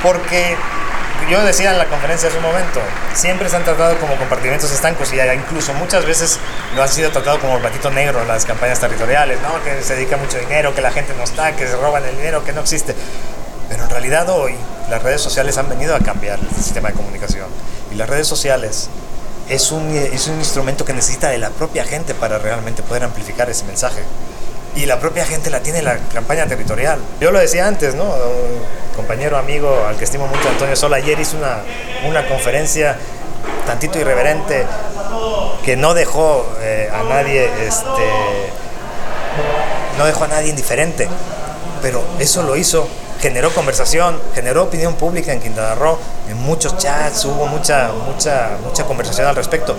Porque 0.03 0.55
yo 1.29 1.43
decía 1.43 1.71
en 1.71 1.79
la 1.79 1.87
conferencia 1.87 2.29
hace 2.29 2.37
un 2.37 2.43
momento, 2.43 2.79
siempre 3.15 3.49
se 3.49 3.55
han 3.55 3.63
tratado 3.63 3.97
como 3.97 4.15
compartimentos 4.17 4.71
estancos 4.71 5.11
y 5.13 5.19
incluso 5.19 5.73
muchas 5.73 6.05
veces 6.05 6.37
lo 6.75 6.83
han 6.83 6.89
sido 6.89 7.09
tratado 7.09 7.39
como 7.39 7.57
platito 7.59 7.89
negro 7.89 8.21
en 8.21 8.27
las 8.27 8.45
campañas 8.45 8.79
territoriales, 8.79 9.39
¿no? 9.41 9.63
que 9.63 9.81
se 9.81 9.95
dedica 9.95 10.17
mucho 10.17 10.37
dinero, 10.37 10.75
que 10.75 10.81
la 10.81 10.91
gente 10.91 11.13
no 11.17 11.23
está, 11.23 11.55
que 11.55 11.65
se 11.67 11.75
roban 11.75 12.05
el 12.05 12.15
dinero, 12.15 12.43
que 12.43 12.53
no 12.53 12.61
existe. 12.61 12.95
Pero 13.67 13.83
en 13.83 13.89
realidad 13.89 14.29
hoy 14.29 14.55
las 14.89 15.01
redes 15.01 15.21
sociales 15.21 15.57
han 15.57 15.69
venido 15.69 15.95
a 15.95 15.99
cambiar 15.99 16.39
el 16.39 16.63
sistema 16.63 16.89
de 16.89 16.95
comunicación. 16.95 17.47
Y 17.91 17.95
las 17.95 18.07
redes 18.07 18.27
sociales 18.27 18.89
es 19.49 19.71
un, 19.71 19.89
es 19.95 20.27
un 20.27 20.35
instrumento 20.35 20.85
que 20.85 20.93
necesita 20.93 21.29
de 21.29 21.39
la 21.39 21.49
propia 21.49 21.83
gente 21.83 22.13
para 22.13 22.37
realmente 22.37 22.83
poder 22.83 23.03
amplificar 23.03 23.49
ese 23.49 23.65
mensaje 23.65 24.03
y 24.75 24.85
la 24.85 24.99
propia 24.99 25.25
gente 25.25 25.49
la 25.49 25.61
tiene 25.61 25.79
en 25.79 25.85
la 25.85 25.97
campaña 26.13 26.45
territorial. 26.47 26.99
Yo 27.19 27.31
lo 27.31 27.39
decía 27.39 27.67
antes, 27.67 27.95
¿no? 27.95 28.03
Un 28.03 28.95
compañero 28.95 29.37
amigo 29.37 29.85
al 29.87 29.97
que 29.97 30.03
estimo 30.03 30.27
mucho, 30.27 30.49
Antonio 30.49 30.75
Sola, 30.75 30.97
ayer 30.97 31.19
hizo 31.19 31.37
una, 31.37 31.59
una 32.07 32.27
conferencia 32.27 32.97
tantito 33.65 33.99
irreverente 33.99 34.65
que 35.63 35.75
no 35.75 35.93
dejó 35.93 36.45
eh, 36.59 36.89
a 36.93 37.03
nadie, 37.03 37.45
este, 37.65 38.09
no 39.97 40.05
dejó 40.05 40.25
a 40.25 40.27
nadie 40.27 40.49
indiferente, 40.49 41.07
pero 41.81 42.03
eso 42.19 42.43
lo 42.43 42.55
hizo 42.55 42.87
generó 43.23 43.53
conversación, 43.53 44.19
generó 44.35 44.63
opinión 44.63 44.95
pública 44.95 45.31
en 45.31 45.39
Quintana 45.39 45.75
Roo, 45.75 45.97
en 46.29 46.35
muchos 46.39 46.77
chats 46.77 47.23
hubo 47.23 47.45
mucha, 47.45 47.93
mucha, 48.05 48.57
mucha 48.61 48.83
conversación 48.83 49.25
al 49.25 49.35
respecto. 49.37 49.77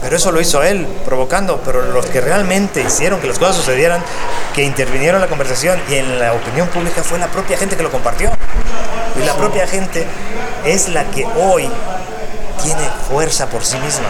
Pero 0.00 0.16
eso 0.16 0.32
lo 0.32 0.40
hizo 0.40 0.62
él, 0.62 0.86
provocando, 1.04 1.60
pero 1.62 1.82
los 1.82 2.06
que 2.06 2.22
realmente 2.22 2.80
hicieron 2.80 3.20
que 3.20 3.26
las 3.26 3.38
cosas 3.38 3.56
sucedieran, 3.56 4.02
que 4.54 4.62
intervinieron 4.62 5.16
en 5.16 5.20
la 5.20 5.28
conversación 5.28 5.78
y 5.90 5.96
en 5.96 6.18
la 6.18 6.32
opinión 6.32 6.68
pública 6.68 7.02
fue 7.02 7.18
la 7.18 7.26
propia 7.26 7.58
gente 7.58 7.76
que 7.76 7.82
lo 7.82 7.90
compartió. 7.90 8.30
Y 9.20 9.26
la 9.26 9.34
propia 9.34 9.66
gente 9.66 10.06
es 10.64 10.88
la 10.88 11.04
que 11.10 11.26
hoy 11.26 11.68
tiene 12.62 12.88
fuerza 13.10 13.46
por 13.50 13.62
sí 13.62 13.76
misma. 13.76 14.06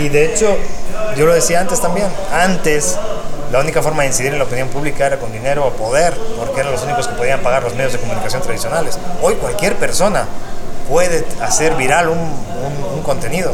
Y 0.00 0.08
de 0.08 0.24
hecho, 0.24 0.56
yo 1.16 1.26
lo 1.26 1.32
decía 1.32 1.60
antes 1.60 1.80
también, 1.80 2.08
antes 2.32 2.98
la 3.52 3.60
única 3.60 3.82
forma 3.82 4.02
de 4.02 4.08
incidir 4.08 4.32
en 4.32 4.38
la 4.38 4.44
opinión 4.44 4.68
pública 4.68 5.06
era 5.06 5.18
con 5.18 5.32
dinero 5.32 5.66
o 5.66 5.70
poder, 5.70 6.14
porque 6.38 6.60
eran 6.60 6.72
los 6.72 6.82
únicos 6.82 7.06
que 7.06 7.14
podían 7.14 7.40
pagar 7.40 7.62
los 7.62 7.74
medios 7.74 7.92
de 7.92 7.98
comunicación 7.98 8.42
tradicionales. 8.42 8.98
Hoy 9.22 9.34
cualquier 9.34 9.76
persona 9.76 10.26
puede 10.88 11.24
hacer 11.40 11.74
viral 11.74 12.08
un, 12.08 13.02
contenido. 13.02 13.52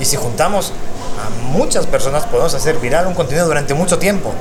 Y 0.00 0.06
si 0.06 0.16
juntamos 0.16 0.72
a 1.18 1.28
muchas 1.48 1.86
personas, 1.86 2.24
podemos 2.24 2.54
hacer 2.54 2.76
viral 2.76 3.06
un 3.06 3.14
contenido 3.14 3.46
durante 3.46 3.74
mucho 3.74 3.98
tiempo. 3.98 4.32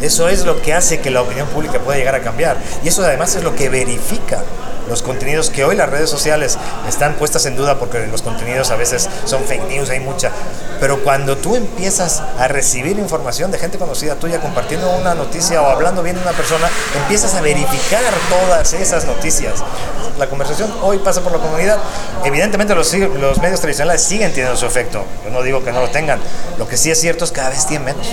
Eso 0.00 0.28
es 0.28 0.44
lo 0.44 0.62
que 0.62 0.72
hace 0.72 1.00
que 1.00 1.10
la 1.10 1.22
opinión 1.22 1.48
pública 1.48 1.80
pueda 1.80 1.98
llegar 1.98 2.14
a 2.14 2.20
cambiar. 2.20 2.56
Y 2.84 2.88
eso 2.88 3.02
además 3.02 3.34
es 3.34 3.42
lo 3.42 3.56
que 3.56 3.68
verifica 3.68 4.42
los 4.88 5.02
contenidos 5.02 5.50
que 5.50 5.64
hoy 5.64 5.76
las 5.76 5.88
redes 5.88 6.10
sociales 6.10 6.58
están 6.88 7.14
puestas 7.14 7.46
en 7.46 7.56
duda 7.56 7.78
porque 7.78 8.06
los 8.06 8.22
contenidos 8.22 8.70
a 8.70 8.76
veces 8.76 9.08
son 9.24 9.44
fake 9.44 9.68
news, 9.68 9.90
hay 9.90 10.00
mucha. 10.00 10.30
Pero 10.80 11.02
cuando 11.02 11.36
tú 11.36 11.56
empiezas 11.56 12.22
a 12.38 12.48
recibir 12.48 12.98
información 12.98 13.50
de 13.50 13.58
gente 13.58 13.78
conocida 13.78 14.14
tuya 14.14 14.40
compartiendo 14.40 14.90
una 14.96 15.14
noticia 15.14 15.60
o 15.62 15.66
hablando 15.66 16.02
bien 16.02 16.16
de 16.16 16.22
una 16.22 16.32
persona, 16.32 16.68
empiezas 17.02 17.34
a 17.34 17.40
verificar 17.40 18.02
todas 18.30 18.72
esas 18.74 19.04
noticias. 19.06 19.54
La 20.18 20.28
conversación 20.28 20.70
hoy 20.82 20.98
pasa 20.98 21.20
por 21.20 21.32
la 21.32 21.38
comunidad. 21.38 21.78
Evidentemente 22.24 22.74
los, 22.74 22.92
los 22.94 23.38
medios 23.38 23.60
tradicionales 23.60 24.02
siguen 24.02 24.32
teniendo 24.32 24.56
su 24.56 24.66
efecto. 24.66 25.04
Yo 25.24 25.30
no 25.30 25.42
digo 25.42 25.64
que 25.64 25.72
no 25.72 25.80
lo 25.80 25.90
tengan. 25.90 26.18
Lo 26.58 26.66
que 26.66 26.76
sí 26.76 26.90
es 26.90 27.00
cierto 27.00 27.24
es 27.24 27.30
que 27.30 27.36
cada 27.36 27.50
vez 27.50 27.66
tienen 27.66 27.86
menos. 27.86 28.06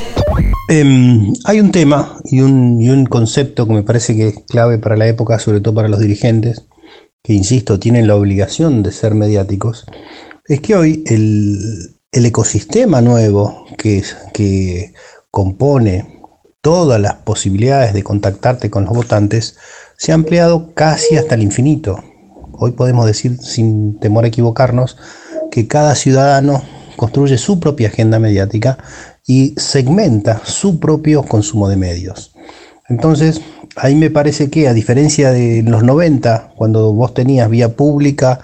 Eh, 0.68 1.34
hay 1.44 1.60
un 1.60 1.72
tema 1.72 2.18
y 2.24 2.42
un, 2.42 2.82
y 2.82 2.90
un, 2.90 3.06
concepto 3.06 3.68
que 3.68 3.74
me 3.74 3.84
parece 3.84 4.16
que 4.16 4.30
es 4.30 4.36
clave 4.48 4.80
para 4.80 4.98
la 4.98 5.08
época, 5.08 5.38
sobre 5.38 5.62
todo 5.62 5.76
para 5.76 5.88
los 5.88 6.00
dirigentes, 6.00 6.65
que 7.26 7.34
insisto, 7.34 7.80
tienen 7.80 8.08
la 8.08 8.16
obligación 8.16 8.84
de 8.84 8.92
ser 8.92 9.16
mediáticos, 9.16 9.86
es 10.48 10.62
que 10.62 10.76
hoy 10.76 11.04
el, 11.08 11.98
el 12.12 12.26
ecosistema 12.28 13.02
nuevo 13.02 13.66
que, 13.80 14.04
que 14.32 14.94
compone 15.32 16.22
todas 16.62 17.02
las 17.02 17.16
posibilidades 17.16 17.96
de 17.96 18.04
contactarte 18.04 18.70
con 18.70 18.86
los 18.86 18.94
votantes 18.94 19.58
se 19.98 20.12
ha 20.12 20.16
ampliado 20.16 20.76
casi 20.76 21.18
hasta 21.18 21.34
el 21.34 21.42
infinito. 21.42 22.00
Hoy 22.52 22.74
podemos 22.74 23.08
decir, 23.08 23.40
sin 23.40 24.00
temor 24.00 24.26
a 24.26 24.28
equivocarnos, 24.28 24.96
que 25.50 25.68
cada 25.68 25.96
ciudadano 25.96 26.62
construye 26.96 27.40
su 27.40 27.60
propia 27.60 27.88
agenda 27.88 28.20
mediática 28.20 28.78
y 29.26 29.56
segmenta 29.58 30.42
su 30.46 30.80
propio 30.80 31.24
consumo 31.24 31.70
de 31.70 31.76
medios. 31.76 32.36
Entonces, 32.88 33.42
ahí 33.76 33.96
me 33.96 34.10
parece 34.10 34.50
que 34.50 34.68
a 34.68 34.74
diferencia 34.74 35.32
de 35.32 35.64
los 35.64 35.84
90, 35.84 36.54
cuando 36.56 36.94
vos 36.94 37.14
tenías 37.14 37.50
vía 37.50 37.76
pública, 37.76 38.40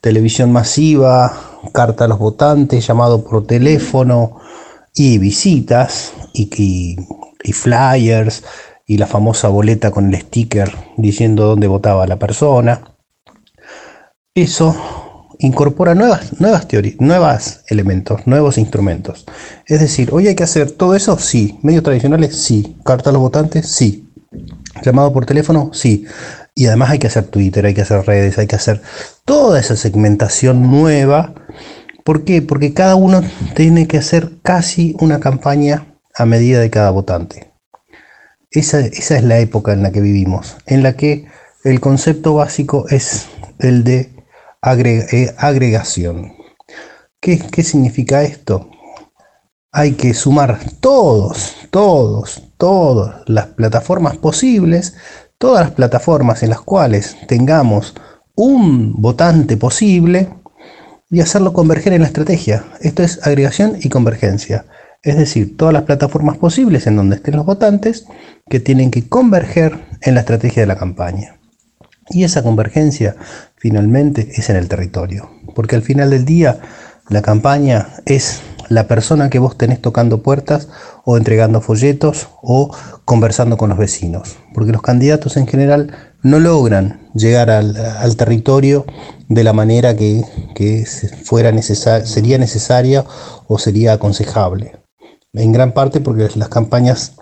televisión 0.00 0.52
masiva, 0.52 1.32
carta 1.72 2.04
a 2.04 2.08
los 2.08 2.18
votantes, 2.18 2.86
llamado 2.86 3.24
por 3.24 3.46
teléfono 3.46 4.38
y 4.94 5.18
visitas 5.18 6.12
y, 6.32 6.96
y 7.42 7.52
flyers 7.52 8.44
y 8.86 8.98
la 8.98 9.06
famosa 9.06 9.48
boleta 9.48 9.90
con 9.90 10.12
el 10.12 10.20
sticker 10.20 10.70
diciendo 10.96 11.46
dónde 11.46 11.68
votaba 11.68 12.06
la 12.06 12.18
persona, 12.18 12.94
eso 14.34 14.76
incorpora 15.38 15.94
nuevas, 15.94 16.40
nuevas 16.40 16.68
teorías, 16.68 16.96
nuevos 17.00 17.60
elementos, 17.68 18.26
nuevos 18.26 18.58
instrumentos. 18.58 19.24
Es 19.66 19.80
decir, 19.80 20.10
hoy 20.12 20.28
hay 20.28 20.34
que 20.34 20.44
hacer 20.44 20.70
todo 20.72 20.94
eso, 20.94 21.18
sí. 21.18 21.58
Medios 21.62 21.82
tradicionales, 21.82 22.36
sí. 22.36 22.76
Carta 22.84 23.10
a 23.10 23.12
los 23.12 23.22
votantes, 23.22 23.68
sí. 23.68 24.08
Llamado 24.84 25.12
por 25.12 25.24
teléfono, 25.24 25.70
sí. 25.72 26.06
Y 26.54 26.66
además 26.66 26.90
hay 26.90 26.98
que 26.98 27.06
hacer 27.06 27.24
Twitter, 27.24 27.64
hay 27.64 27.74
que 27.74 27.82
hacer 27.82 28.04
redes, 28.06 28.38
hay 28.38 28.46
que 28.46 28.56
hacer 28.56 28.82
toda 29.24 29.58
esa 29.58 29.76
segmentación 29.76 30.70
nueva. 30.70 31.34
¿Por 32.04 32.24
qué? 32.24 32.42
Porque 32.42 32.74
cada 32.74 32.96
uno 32.96 33.22
tiene 33.54 33.88
que 33.88 33.96
hacer 33.96 34.32
casi 34.42 34.94
una 35.00 35.20
campaña 35.20 35.96
a 36.14 36.26
medida 36.26 36.60
de 36.60 36.70
cada 36.70 36.90
votante. 36.90 37.52
Esa, 38.50 38.80
esa 38.80 39.16
es 39.16 39.24
la 39.24 39.38
época 39.38 39.72
en 39.72 39.82
la 39.82 39.90
que 39.90 40.00
vivimos, 40.00 40.56
en 40.66 40.82
la 40.82 40.92
que 40.96 41.26
el 41.64 41.80
concepto 41.80 42.34
básico 42.34 42.86
es 42.90 43.26
el 43.58 43.84
de 43.84 44.12
eh, 44.62 45.34
agregación. 45.38 46.34
¿Qué, 47.20 47.38
¿Qué 47.38 47.62
significa 47.62 48.22
esto? 48.22 48.70
Hay 49.72 49.92
que 49.92 50.14
sumar 50.14 50.60
todos, 50.80 51.56
todos, 51.70 52.42
todas 52.64 53.16
las 53.26 53.48
plataformas 53.48 54.16
posibles, 54.16 54.94
todas 55.36 55.66
las 55.66 55.72
plataformas 55.72 56.42
en 56.42 56.48
las 56.48 56.62
cuales 56.62 57.14
tengamos 57.28 57.92
un 58.36 59.02
votante 59.02 59.58
posible 59.58 60.30
y 61.10 61.20
hacerlo 61.20 61.52
converger 61.52 61.92
en 61.92 62.00
la 62.00 62.06
estrategia. 62.06 62.64
Esto 62.80 63.02
es 63.02 63.20
agregación 63.26 63.76
y 63.82 63.90
convergencia. 63.90 64.64
Es 65.02 65.18
decir, 65.18 65.58
todas 65.58 65.74
las 65.74 65.82
plataformas 65.82 66.38
posibles 66.38 66.86
en 66.86 66.96
donde 66.96 67.16
estén 67.16 67.36
los 67.36 67.44
votantes 67.44 68.06
que 68.48 68.60
tienen 68.60 68.90
que 68.90 69.10
converger 69.10 69.84
en 70.00 70.14
la 70.14 70.20
estrategia 70.20 70.62
de 70.62 70.66
la 70.66 70.78
campaña. 70.78 71.36
Y 72.08 72.24
esa 72.24 72.42
convergencia 72.42 73.14
finalmente 73.56 74.26
es 74.36 74.48
en 74.48 74.56
el 74.56 74.68
territorio, 74.68 75.30
porque 75.54 75.76
al 75.76 75.82
final 75.82 76.08
del 76.08 76.24
día 76.24 76.60
la 77.10 77.20
campaña 77.20 77.88
es 78.06 78.40
la 78.68 78.86
persona 78.86 79.30
que 79.30 79.38
vos 79.38 79.56
tenés 79.56 79.80
tocando 79.80 80.22
puertas 80.22 80.68
o 81.04 81.16
entregando 81.16 81.60
folletos 81.60 82.28
o 82.42 82.74
conversando 83.04 83.56
con 83.56 83.70
los 83.70 83.78
vecinos. 83.78 84.36
Porque 84.52 84.72
los 84.72 84.82
candidatos 84.82 85.36
en 85.36 85.46
general 85.46 85.92
no 86.22 86.38
logran 86.38 87.08
llegar 87.14 87.50
al, 87.50 88.16
territorio 88.16 88.86
de 89.28 89.44
la 89.44 89.52
manera 89.52 89.96
que, 89.96 90.84
fuera 91.24 91.52
sería 91.62 92.38
necesaria 92.38 93.04
o 93.46 93.58
sería 93.58 93.94
aconsejable. 93.94 94.76
En 95.32 95.52
gran 95.52 95.72
parte 95.72 96.00
porque 96.00 96.28
las 96.36 96.48
campañas 96.48 97.12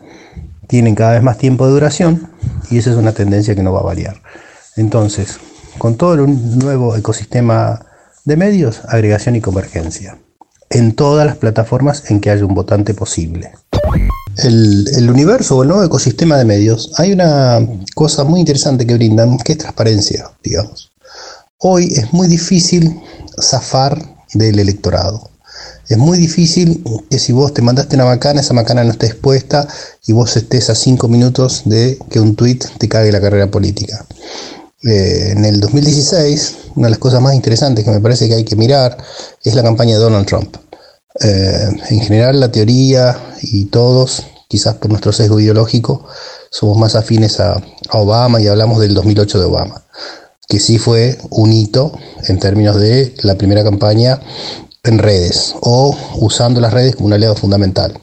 tienen 0.68 0.94
cada 0.94 1.12
vez 1.12 1.22
más 1.22 1.38
tiempo 1.38 1.66
de 1.66 1.72
duración 1.72 2.30
y 2.70 2.78
esa 2.78 2.90
es 2.90 2.96
una 2.96 3.12
tendencia 3.12 3.54
que 3.54 3.62
no 3.62 3.72
va 3.72 3.80
a 3.80 3.84
variar. 3.84 4.22
Entonces, 4.76 5.38
con 5.78 5.96
todo 5.96 6.14
el 6.14 6.58
nuevo 6.58 6.94
ecosistema 6.96 7.84
de 8.24 8.36
medios, 8.36 8.82
agregación 8.88 9.36
y 9.36 9.40
convergencia 9.40 10.18
en 10.72 10.94
todas 10.94 11.26
las 11.26 11.36
plataformas 11.36 12.10
en 12.10 12.20
que 12.20 12.30
haya 12.30 12.44
un 12.44 12.54
votante 12.54 12.94
posible. 12.94 13.52
El, 14.38 15.10
universo 15.10 15.58
o 15.58 15.62
el 15.62 15.68
nuevo 15.68 15.84
ecosistema 15.84 16.38
de 16.38 16.46
medios, 16.46 16.92
hay 16.96 17.12
una 17.12 17.60
cosa 17.94 18.24
muy 18.24 18.40
interesante 18.40 18.86
que 18.86 18.94
brindan, 18.94 19.36
que 19.38 19.52
es 19.52 19.58
transparencia, 19.58 20.30
digamos. 20.42 20.90
Hoy 21.58 21.92
es 21.94 22.12
muy 22.12 22.26
difícil 22.28 22.98
zafar 23.40 23.98
del 24.32 24.58
electorado. 24.58 25.30
Es 25.88 25.98
muy 25.98 26.16
difícil 26.16 26.82
que 27.10 27.18
si 27.18 27.32
vos 27.32 27.52
te 27.52 27.60
mandaste 27.60 27.96
una 27.96 28.06
macana, 28.06 28.40
esa 28.40 28.54
macana 28.54 28.82
no 28.82 28.92
esté 28.92 29.06
expuesta 29.06 29.68
y 30.06 30.12
vos 30.12 30.36
estés 30.36 30.70
a 30.70 30.74
cinco 30.74 31.08
minutos 31.08 31.62
de 31.66 31.98
que 32.08 32.18
un 32.18 32.34
tweet 32.34 32.60
te 32.78 32.88
cague 32.88 33.12
la 33.12 33.20
carrera 33.20 33.50
política. 33.50 34.06
Eh, 34.84 35.30
en 35.30 35.44
el 35.44 35.60
2016, 35.60 36.56
una 36.74 36.88
de 36.88 36.90
las 36.90 36.98
cosas 36.98 37.20
más 37.20 37.34
interesantes 37.34 37.84
que 37.84 37.90
me 37.90 38.00
parece 38.00 38.28
que 38.28 38.34
hay 38.34 38.44
que 38.44 38.56
mirar 38.56 38.96
es 39.44 39.54
la 39.54 39.62
campaña 39.62 39.94
de 39.94 40.00
Donald 40.00 40.26
Trump. 40.26 40.56
Eh, 41.20 41.68
en 41.90 42.00
general, 42.00 42.40
la 42.40 42.50
teoría 42.50 43.16
y 43.42 43.66
todos, 43.66 44.26
quizás 44.48 44.74
por 44.76 44.90
nuestro 44.90 45.12
sesgo 45.12 45.38
ideológico, 45.38 46.06
somos 46.50 46.76
más 46.78 46.96
afines 46.96 47.38
a, 47.40 47.62
Obama 47.94 48.40
y 48.40 48.46
hablamos 48.46 48.80
del 48.80 48.94
2008 48.94 49.38
de 49.38 49.44
Obama, 49.44 49.84
que 50.48 50.58
sí 50.58 50.78
fue 50.78 51.18
un 51.28 51.52
hito 51.52 51.92
en 52.26 52.38
términos 52.38 52.80
de 52.80 53.14
la 53.22 53.34
primera 53.34 53.62
campaña 53.62 54.18
en 54.82 54.98
redes 54.98 55.54
o 55.60 55.94
usando 56.16 56.58
las 56.60 56.72
redes 56.72 56.96
como 56.96 57.08
un 57.08 57.12
aliado 57.12 57.36
fundamental. 57.36 58.00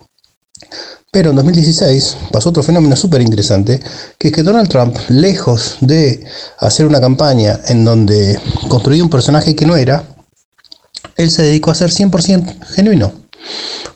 Pero 1.12 1.32
en 1.32 1.38
2016 1.38 2.18
pasó 2.32 2.50
otro 2.50 2.62
fenómeno 2.62 2.96
súper 2.96 3.22
interesante, 3.22 3.80
que 4.20 4.28
es 4.28 4.34
que 4.34 4.44
Donald 4.44 4.70
Trump, 4.70 4.96
lejos 5.10 5.78
de 5.82 6.24
hacer 6.60 6.86
una 6.86 7.02
campaña 7.02 7.60
en 7.68 7.84
donde 7.84 8.40
construía 8.68 9.04
un 9.04 9.10
personaje 9.10 9.56
que 9.56 9.66
no 9.66 9.76
era, 9.76 10.04
él 11.18 11.32
se 11.32 11.44
dedicó 11.44 11.72
a 11.72 11.76
ser 11.76 11.90
100% 11.90 12.64
genuino. 12.76 13.12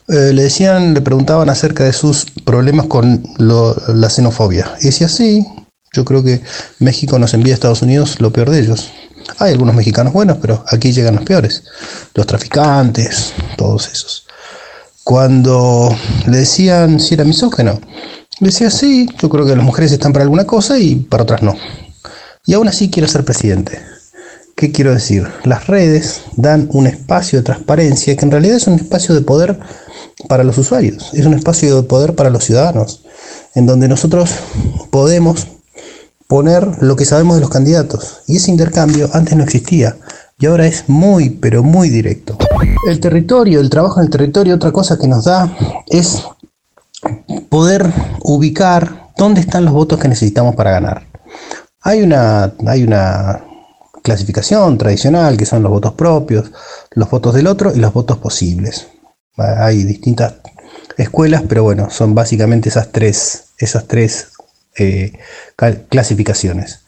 Eh, 0.07 0.33
le 0.33 0.43
decían, 0.43 0.95
le 0.95 1.01
preguntaban 1.01 1.49
acerca 1.49 1.83
de 1.83 1.93
sus 1.93 2.25
problemas 2.43 2.87
con 2.87 3.23
la 3.37 4.09
xenofobia. 4.09 4.75
Y 4.81 4.85
decía, 4.85 5.07
sí, 5.07 5.45
yo 5.93 6.05
creo 6.05 6.23
que 6.23 6.41
México 6.79 7.19
nos 7.19 7.35
envía 7.35 7.53
a 7.53 7.55
Estados 7.55 7.83
Unidos 7.83 8.19
lo 8.19 8.33
peor 8.33 8.49
de 8.49 8.59
ellos. 8.59 8.89
Hay 9.37 9.51
algunos 9.51 9.75
mexicanos 9.75 10.13
buenos, 10.13 10.37
pero 10.41 10.65
aquí 10.67 10.91
llegan 10.91 11.15
los 11.15 11.23
peores. 11.23 11.63
Los 12.15 12.25
traficantes, 12.25 13.33
todos 13.55 13.87
esos. 13.89 14.25
Cuando 15.03 15.93
le 16.27 16.37
decían 16.37 16.99
si 16.99 17.15
era 17.15 17.25
misógeno, 17.25 17.79
decía 18.39 18.69
sí, 18.69 19.09
yo 19.19 19.27
creo 19.27 19.45
que 19.45 19.55
las 19.55 19.65
mujeres 19.65 19.91
están 19.91 20.13
para 20.13 20.23
alguna 20.23 20.45
cosa 20.45 20.79
y 20.79 20.95
para 20.95 21.23
otras 21.23 21.43
no. 21.43 21.55
Y 22.45 22.53
aún 22.53 22.69
así 22.69 22.89
quiero 22.89 23.07
ser 23.09 23.25
presidente. 23.25 23.79
¿Qué 24.55 24.71
quiero 24.71 24.93
decir? 24.93 25.27
Las 25.43 25.67
redes 25.67 26.21
dan 26.37 26.69
un 26.71 26.87
espacio 26.87 27.39
de 27.39 27.43
transparencia 27.43 28.15
que 28.15 28.23
en 28.23 28.31
realidad 28.31 28.55
es 28.57 28.67
un 28.67 28.75
espacio 28.75 29.13
de 29.13 29.21
poder 29.21 29.59
para 30.29 30.43
los 30.43 30.57
usuarios, 30.57 31.13
es 31.13 31.25
un 31.25 31.33
espacio 31.33 31.75
de 31.75 31.83
poder 31.83 32.15
para 32.15 32.29
los 32.29 32.45
ciudadanos, 32.45 33.03
en 33.55 33.65
donde 33.65 33.89
nosotros 33.89 34.29
podemos 34.89 35.47
poner 36.27 36.81
lo 36.81 36.95
que 36.95 37.05
sabemos 37.05 37.35
de 37.35 37.41
los 37.41 37.49
candidatos. 37.49 38.21
Y 38.27 38.37
ese 38.37 38.51
intercambio 38.51 39.09
antes 39.13 39.35
no 39.35 39.43
existía 39.43 39.97
y 40.43 40.45
ahora 40.45 40.67
es 40.67 40.89
muy, 40.89 41.29
pero 41.29 41.63
muy 41.63 41.87
directo. 41.87 42.37
El 42.85 42.99
territorio, 42.99 43.61
el 43.61 43.69
trabajo 43.69 44.01
en 44.01 44.07
el 44.07 44.11
territorio, 44.11 44.55
otra 44.55 44.73
cosa 44.73 44.99
que 44.99 45.07
nos 45.07 45.23
da 45.23 45.49
es 45.87 46.21
poder 47.47 47.89
ubicar 48.23 49.13
dónde 49.15 49.39
están 49.39 49.63
los 49.63 49.73
votos 49.73 50.01
que 50.01 50.09
necesitamos 50.09 50.53
para 50.55 50.71
ganar. 50.71 51.07
Hay 51.79 52.01
una, 52.01 52.51
hay 52.67 52.83
una 52.83 53.41
clasificación 54.03 54.77
tradicional 54.77 55.37
que 55.37 55.45
son 55.45 55.63
los 55.63 55.71
votos 55.71 55.93
propios, 55.93 56.51
los 56.91 57.09
votos 57.09 57.35
del 57.35 57.47
otro 57.47 57.73
y 57.73 57.79
los 57.79 57.93
votos 57.93 58.17
posibles. 58.17 58.87
Hay 59.37 59.85
distintas 59.85 60.33
escuelas, 60.97 61.43
pero 61.47 61.63
bueno, 61.63 61.89
son 61.89 62.15
básicamente 62.15 62.67
esas 62.67 62.91
tres, 62.91 63.53
esas 63.59 63.87
tres 63.87 64.33
eh, 64.77 65.13
clasificaciones. 65.87 66.82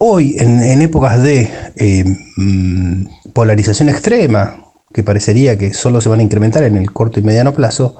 Hoy, 0.00 0.36
en, 0.38 0.80
épocas 0.80 1.20
de 1.20 1.50
eh, 1.74 2.04
mm, 2.36 3.32
polarización 3.32 3.88
extrema, 3.88 4.64
que 4.94 5.02
parecería 5.02 5.58
que 5.58 5.74
solo 5.74 6.00
se 6.00 6.08
van 6.08 6.20
a 6.20 6.22
incrementar 6.22 6.62
en 6.62 6.76
el 6.76 6.92
corto 6.92 7.18
y 7.18 7.24
mediano 7.24 7.52
plazo, 7.52 7.96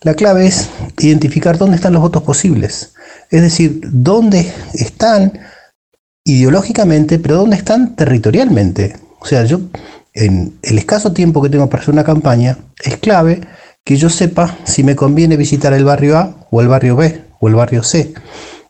la 0.00 0.14
clave 0.14 0.46
es 0.46 0.70
identificar 0.98 1.58
dónde 1.58 1.76
están 1.76 1.92
los 1.92 2.00
votos 2.00 2.22
posibles. 2.22 2.94
Es 3.30 3.42
decir, 3.42 3.80
dónde 3.84 4.50
están 4.72 5.38
ideológicamente, 6.24 7.18
pero 7.18 7.36
dónde 7.36 7.56
están 7.56 7.94
territorialmente. 7.94 8.96
O 9.20 9.26
sea, 9.26 9.44
yo, 9.44 9.60
en 10.14 10.58
el 10.62 10.78
escaso 10.78 11.12
tiempo 11.12 11.42
que 11.42 11.50
tengo 11.50 11.68
para 11.68 11.82
hacer 11.82 11.92
una 11.92 12.04
campaña, 12.04 12.56
es 12.82 12.96
clave 12.96 13.42
que 13.84 13.96
yo 13.98 14.08
sepa 14.08 14.56
si 14.64 14.82
me 14.82 14.96
conviene 14.96 15.36
visitar 15.36 15.74
el 15.74 15.84
barrio 15.84 16.16
A 16.16 16.46
o 16.50 16.62
el 16.62 16.68
barrio 16.68 16.96
B 16.96 17.22
o 17.38 17.48
el 17.48 17.54
barrio 17.54 17.82
C 17.82 18.14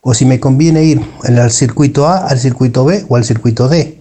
o 0.07 0.13
si 0.13 0.23
me 0.23 0.39
conviene 0.39 0.83
ir 0.83 1.01
al 1.23 1.49
circuito 1.49 2.07
A, 2.07 2.27
al 2.27 2.37
circuito 2.37 2.85
B 2.85 3.05
o 3.09 3.15
al 3.15 3.25
circuito 3.25 3.67
D. 3.67 3.99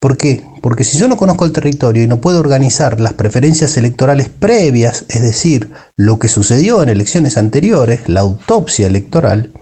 ¿Por 0.00 0.16
qué? 0.16 0.42
Porque 0.62 0.84
si 0.84 0.96
yo 0.96 1.06
no 1.06 1.18
conozco 1.18 1.44
el 1.44 1.52
territorio 1.52 2.02
y 2.02 2.06
no 2.06 2.18
puedo 2.18 2.40
organizar 2.40 2.98
las 2.98 3.12
preferencias 3.12 3.76
electorales 3.76 4.30
previas, 4.30 5.04
es 5.10 5.20
decir, 5.20 5.70
lo 5.96 6.18
que 6.18 6.28
sucedió 6.28 6.82
en 6.82 6.88
elecciones 6.88 7.36
anteriores, 7.36 8.08
la 8.08 8.20
autopsia 8.20 8.86
electoral, 8.86 9.52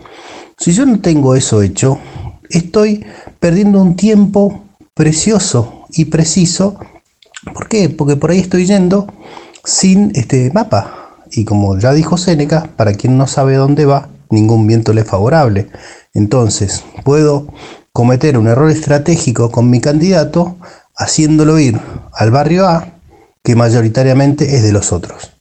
si 0.56 0.70
yo 0.70 0.86
no 0.86 1.00
tengo 1.00 1.34
eso 1.34 1.62
hecho, 1.62 1.98
estoy 2.48 3.04
perdiendo 3.40 3.82
un 3.82 3.96
tiempo 3.96 4.62
precioso 4.94 5.86
y 5.90 6.04
preciso. 6.04 6.78
¿Por 7.52 7.68
qué? 7.68 7.88
Porque 7.88 8.14
por 8.14 8.30
ahí 8.30 8.38
estoy 8.38 8.66
yendo 8.66 9.12
sin 9.64 10.12
este 10.14 10.52
mapa. 10.54 11.16
Y 11.32 11.44
como 11.44 11.76
ya 11.76 11.92
dijo 11.92 12.18
Séneca, 12.18 12.70
para 12.76 12.94
quien 12.94 13.18
no 13.18 13.26
sabe 13.26 13.56
dónde 13.56 13.84
va, 13.84 14.11
ningún 14.32 14.66
viento 14.66 14.92
le 14.92 15.02
es 15.02 15.06
favorable. 15.06 15.68
Entonces, 16.14 16.84
puedo 17.04 17.46
cometer 17.92 18.38
un 18.38 18.48
error 18.48 18.70
estratégico 18.70 19.50
con 19.50 19.70
mi 19.70 19.80
candidato 19.80 20.56
haciéndolo 20.96 21.58
ir 21.58 21.78
al 22.14 22.30
barrio 22.30 22.66
A, 22.66 22.88
que 23.42 23.54
mayoritariamente 23.54 24.56
es 24.56 24.62
de 24.62 24.72
los 24.72 24.92
otros. 24.92 25.32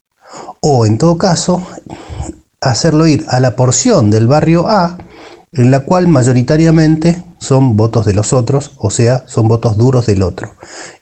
O 0.60 0.86
en 0.86 0.98
todo 0.98 1.18
caso, 1.18 1.66
hacerlo 2.60 3.08
ir 3.08 3.26
a 3.30 3.40
la 3.40 3.56
porción 3.56 4.12
del 4.12 4.28
barrio 4.28 4.68
A, 4.68 4.98
en 5.54 5.72
la 5.72 5.82
cual 5.82 6.08
mayoritariamente 6.08 7.24
son 7.40 7.76
votos 7.76 8.06
de 8.06 8.14
los 8.14 8.34
otros, 8.34 8.74
o 8.78 8.90
sea, 8.90 9.24
son 9.28 9.48
votos 9.48 9.78
duros 9.78 10.06
del 10.06 10.22
otro. 10.22 10.54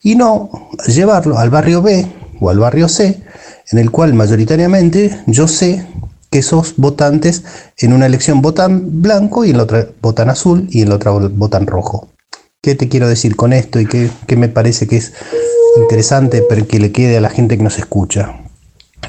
Y 0.02 0.16
no 0.16 0.70
llevarlo 0.88 1.38
al 1.38 1.50
barrio 1.50 1.82
B 1.82 2.08
o 2.40 2.50
al 2.50 2.60
barrio 2.60 2.88
C, 2.88 3.22
en 3.72 3.80
el 3.80 3.92
cual 3.92 4.14
mayoritariamente 4.14 5.22
yo 5.28 5.48
sé 5.48 5.86
que 6.30 6.40
esos 6.40 6.76
votantes 6.78 7.44
en 7.78 7.94
una 7.94 8.06
elección 8.06 8.42
votan 8.42 9.02
blanco 9.02 9.46
y 9.46 9.52
en 9.52 9.58
la 9.58 9.64
otra 9.64 9.88
votan 10.02 10.30
azul 10.30 10.68
y 10.70 10.82
en 10.82 10.90
la 10.90 10.96
otra 10.96 11.12
votan 11.12 11.68
rojo. 11.68 12.10
¿Qué 12.62 12.76
te 12.76 12.90
quiero 12.90 13.08
decir 13.08 13.36
con 13.36 13.54
esto 13.54 13.80
y 13.80 13.86
qué, 13.86 14.36
me 14.36 14.50
parece 14.50 14.88
que 14.88 14.98
es 14.98 15.14
interesante 15.78 16.44
pero 16.48 16.68
que 16.68 16.80
le 16.80 16.92
quede 16.92 17.18
a 17.18 17.22
la 17.22 17.30
gente 17.30 17.58
que 17.58 17.64
nos 17.64 17.78
escucha? 17.78 18.42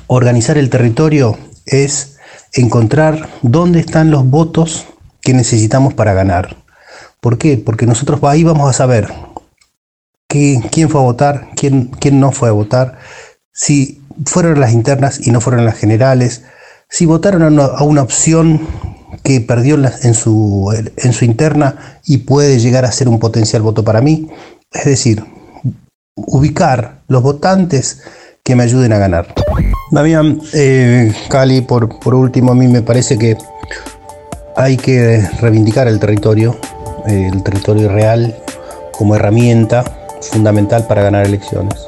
Organizar 0.06 0.56
el 0.56 0.70
territorio 0.70 1.36
es 1.66 2.16
encontrar 2.52 3.28
dónde 3.42 3.80
están 3.80 4.10
los 4.10 4.24
votos 4.24 4.86
que 5.20 5.34
necesitamos 5.34 5.94
para 5.94 6.14
ganar. 6.14 6.56
¿Por 7.20 7.38
qué? 7.38 7.58
Porque 7.58 7.86
nosotros 7.86 8.20
ahí 8.22 8.44
vamos 8.44 8.70
a 8.70 8.72
saber 8.72 9.12
quién 10.26 10.88
fue 10.88 11.00
a 11.00 11.04
votar, 11.04 11.48
quién, 11.56 11.86
quién 11.86 12.20
no 12.20 12.30
fue 12.30 12.48
a 12.48 12.52
votar, 12.52 12.98
si 13.52 14.00
fueron 14.26 14.60
las 14.60 14.72
internas 14.72 15.26
y 15.26 15.32
no 15.32 15.40
fueron 15.40 15.64
las 15.64 15.76
generales, 15.76 16.44
si 16.90 17.06
votaron 17.06 17.60
a 17.60 17.82
una, 17.84 18.02
opción 18.02 18.60
que 19.22 19.40
perdió 19.40 19.76
en 19.76 20.14
su, 20.14 20.74
interna 21.22 22.00
y 22.04 22.18
puede 22.18 22.58
llegar 22.58 22.84
a 22.84 22.92
ser 22.92 23.08
un 23.08 23.20
potencial 23.20 23.62
voto 23.62 23.84
para 23.84 24.00
mí, 24.00 24.28
es 24.72 24.84
decir, 24.84 25.24
ubicar 26.16 27.02
los 27.06 27.22
votantes 27.22 28.02
que 28.42 28.56
me 28.56 28.64
ayuden 28.64 28.92
a 28.92 28.98
ganar. 28.98 29.32
Damián, 29.92 30.40
eh, 30.52 31.14
Cali, 31.28 31.60
por, 31.60 32.00
por 32.00 32.14
último, 32.14 32.52
a 32.52 32.54
mí 32.56 32.66
me 32.66 32.82
parece 32.82 33.16
que 33.16 33.38
hay 34.56 34.76
que 34.76 35.24
reivindicar 35.40 35.86
el 35.86 36.00
territorio, 36.00 36.58
el 37.06 37.42
territorio 37.44 37.88
real 37.88 38.36
como 38.92 39.14
herramienta 39.14 39.84
fundamental 40.20 40.86
para 40.86 41.02
ganar 41.02 41.24
elecciones. 41.24 41.86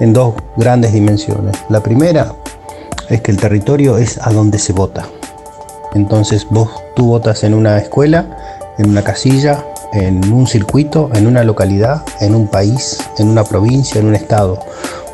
en 0.00 0.12
dos 0.12 0.34
grandes 0.56 0.92
dimensiones. 0.92 1.56
La 1.68 1.80
primera 1.80 2.34
es 3.12 3.20
que 3.20 3.30
el 3.30 3.36
territorio 3.36 3.98
es 3.98 4.18
a 4.18 4.30
donde 4.30 4.58
se 4.58 4.72
vota. 4.72 5.06
Entonces 5.94 6.46
vos 6.50 6.70
tú 6.96 7.06
votas 7.06 7.44
en 7.44 7.54
una 7.54 7.78
escuela, 7.78 8.26
en 8.78 8.88
una 8.88 9.02
casilla, 9.02 9.64
en 9.92 10.32
un 10.32 10.46
circuito, 10.46 11.10
en 11.14 11.26
una 11.26 11.44
localidad, 11.44 12.02
en 12.20 12.34
un 12.34 12.48
país, 12.48 12.98
en 13.18 13.28
una 13.28 13.44
provincia, 13.44 14.00
en 14.00 14.06
un 14.06 14.14
estado. 14.14 14.58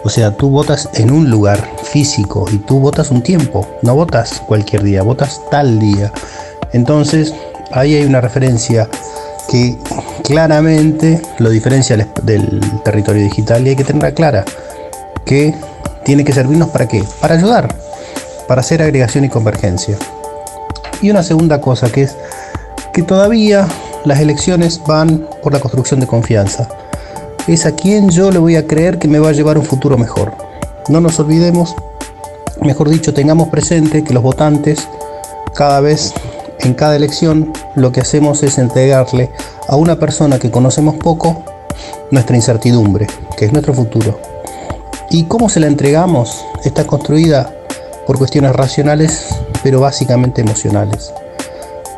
O 0.04 0.08
sea, 0.08 0.36
tú 0.36 0.48
votas 0.48 0.88
en 0.94 1.10
un 1.10 1.28
lugar 1.28 1.68
físico 1.82 2.46
y 2.52 2.58
tú 2.58 2.78
votas 2.78 3.10
un 3.10 3.22
tiempo, 3.22 3.66
no 3.82 3.96
votas 3.96 4.40
cualquier 4.46 4.84
día, 4.84 5.02
votas 5.02 5.40
tal 5.50 5.80
día. 5.80 6.12
Entonces, 6.72 7.34
ahí 7.72 7.96
hay 7.96 8.04
una 8.04 8.20
referencia 8.20 8.88
que 9.50 9.76
claramente 10.22 11.20
lo 11.38 11.50
diferencia 11.50 11.96
del 12.22 12.60
territorio 12.84 13.24
digital 13.24 13.66
y 13.66 13.70
hay 13.70 13.76
que 13.76 13.84
tenerla 13.84 14.12
clara, 14.12 14.44
que 15.24 15.52
tiene 16.04 16.24
que 16.24 16.32
servirnos 16.32 16.68
para 16.68 16.86
qué? 16.86 17.02
Para 17.20 17.34
ayudar, 17.34 17.74
para 18.48 18.62
hacer 18.62 18.82
agregación 18.82 19.24
y 19.24 19.28
convergencia. 19.28 19.96
Y 21.00 21.10
una 21.10 21.22
segunda 21.22 21.60
cosa 21.60 21.92
que 21.92 22.02
es 22.02 22.16
que 22.92 23.02
todavía 23.02 23.68
las 24.04 24.18
elecciones 24.18 24.80
van 24.84 25.28
por 25.42 25.52
la 25.52 25.60
construcción 25.60 26.00
de 26.00 26.08
confianza. 26.08 26.68
Es 27.46 27.66
a 27.66 27.72
quien 27.72 28.10
yo 28.10 28.32
le 28.32 28.38
voy 28.38 28.56
a 28.56 28.66
creer 28.66 28.98
que 28.98 29.06
me 29.06 29.20
va 29.20 29.28
a 29.28 29.32
llevar 29.32 29.58
un 29.58 29.64
futuro 29.64 29.96
mejor. 29.96 30.32
No 30.88 31.00
nos 31.00 31.20
olvidemos, 31.20 31.76
mejor 32.62 32.88
dicho, 32.88 33.14
tengamos 33.14 33.48
presente 33.48 34.02
que 34.02 34.14
los 34.14 34.22
votantes 34.22 34.88
cada 35.54 35.80
vez 35.80 36.12
en 36.60 36.74
cada 36.74 36.96
elección 36.96 37.52
lo 37.76 37.92
que 37.92 38.00
hacemos 38.00 38.42
es 38.42 38.58
entregarle 38.58 39.30
a 39.68 39.76
una 39.76 39.96
persona 39.96 40.38
que 40.38 40.50
conocemos 40.50 40.96
poco 40.96 41.44
nuestra 42.10 42.36
incertidumbre, 42.36 43.06
que 43.36 43.44
es 43.44 43.52
nuestro 43.52 43.74
futuro. 43.74 44.18
¿Y 45.10 45.24
cómo 45.24 45.48
se 45.48 45.60
la 45.60 45.66
entregamos? 45.66 46.44
Está 46.64 46.84
construida 46.84 47.54
por 48.08 48.16
cuestiones 48.16 48.56
racionales, 48.56 49.26
pero 49.62 49.80
básicamente 49.80 50.40
emocionales. 50.40 51.12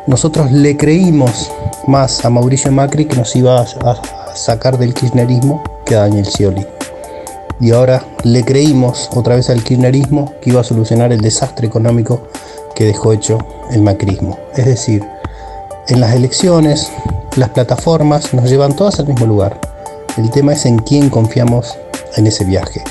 Nosotros 0.07 0.51
le 0.51 0.75
creímos 0.75 1.49
más 1.87 2.25
a 2.25 2.29
Mauricio 2.29 2.69
Macri 2.69 3.05
que 3.05 3.15
nos 3.15 3.33
iba 3.33 3.61
a 3.61 4.35
sacar 4.35 4.77
del 4.77 4.93
kirchnerismo 4.93 5.63
que 5.85 5.95
a 5.95 5.99
Daniel 5.99 6.25
Scioli. 6.25 6.67
Y 7.61 7.71
ahora 7.71 8.03
le 8.25 8.43
creímos 8.43 9.09
otra 9.15 9.35
vez 9.35 9.49
al 9.49 9.63
kirchnerismo 9.63 10.33
que 10.41 10.49
iba 10.49 10.59
a 10.59 10.65
solucionar 10.65 11.13
el 11.13 11.21
desastre 11.21 11.65
económico 11.65 12.27
que 12.75 12.83
dejó 12.83 13.13
hecho 13.13 13.37
el 13.71 13.81
macrismo. 13.81 14.37
Es 14.57 14.65
decir, 14.65 15.07
en 15.87 16.01
las 16.01 16.13
elecciones 16.13 16.91
las 17.37 17.51
plataformas 17.51 18.33
nos 18.33 18.49
llevan 18.49 18.75
todas 18.75 18.99
al 18.99 19.07
mismo 19.07 19.27
lugar. 19.27 19.57
El 20.17 20.29
tema 20.29 20.51
es 20.51 20.65
en 20.65 20.77
quién 20.79 21.09
confiamos 21.09 21.77
en 22.17 22.27
ese 22.27 22.43
viaje. 22.43 22.83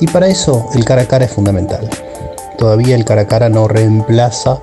Y 0.00 0.06
para 0.06 0.28
eso 0.28 0.70
el 0.74 0.86
cara 0.86 1.02
a 1.02 1.06
cara 1.06 1.26
es 1.26 1.32
fundamental. 1.32 1.86
Todavía 2.60 2.94
el 2.94 3.06
cara 3.06 3.22
a 3.22 3.26
cara 3.26 3.48
no 3.48 3.68
reemplaza 3.68 4.58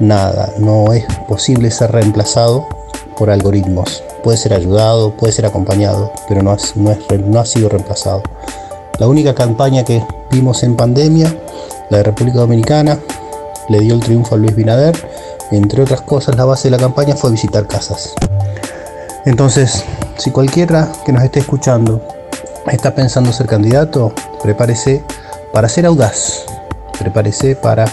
nada, 0.00 0.52
no 0.58 0.92
es 0.92 1.06
posible 1.26 1.70
ser 1.70 1.90
reemplazado 1.90 2.66
por 3.16 3.30
algoritmos. 3.30 4.04
Puede 4.22 4.36
ser 4.36 4.52
ayudado, 4.52 5.16
puede 5.16 5.32
ser 5.32 5.46
acompañado, 5.46 6.12
pero 6.28 6.42
no, 6.42 6.52
ha 6.52 7.46
sido 7.46 7.70
reemplazado. 7.70 8.22
La 8.98 9.08
única 9.08 9.34
campaña 9.34 9.82
que 9.82 10.04
vimos 10.30 10.62
en 10.62 10.76
pandemia, 10.76 11.34
la 11.88 11.96
de 11.96 12.02
República 12.02 12.40
Dominicana, 12.40 12.98
le 13.70 13.80
dio 13.80 13.94
el 13.94 14.00
triunfo 14.00 14.34
a 14.34 14.38
Luis 14.38 14.54
Binader. 14.54 14.94
Entre 15.52 15.80
otras 15.80 16.02
cosas, 16.02 16.36
la 16.36 16.44
base 16.44 16.68
de 16.68 16.72
la 16.72 16.82
campaña 16.82 17.16
fue 17.16 17.30
visitar 17.30 17.66
casas. 17.66 18.14
Entonces, 19.24 19.82
si 20.18 20.30
cualquiera 20.32 20.92
que 21.06 21.12
nos 21.12 21.22
esté 21.22 21.40
escuchando 21.40 22.06
está 22.70 22.94
pensando 22.94 23.32
ser 23.32 23.46
candidato, 23.46 24.12
prepárese 24.42 25.02
para 25.54 25.70
ser 25.70 25.86
audaz, 25.86 26.44
prepárese 26.98 27.56
para, 27.56 27.86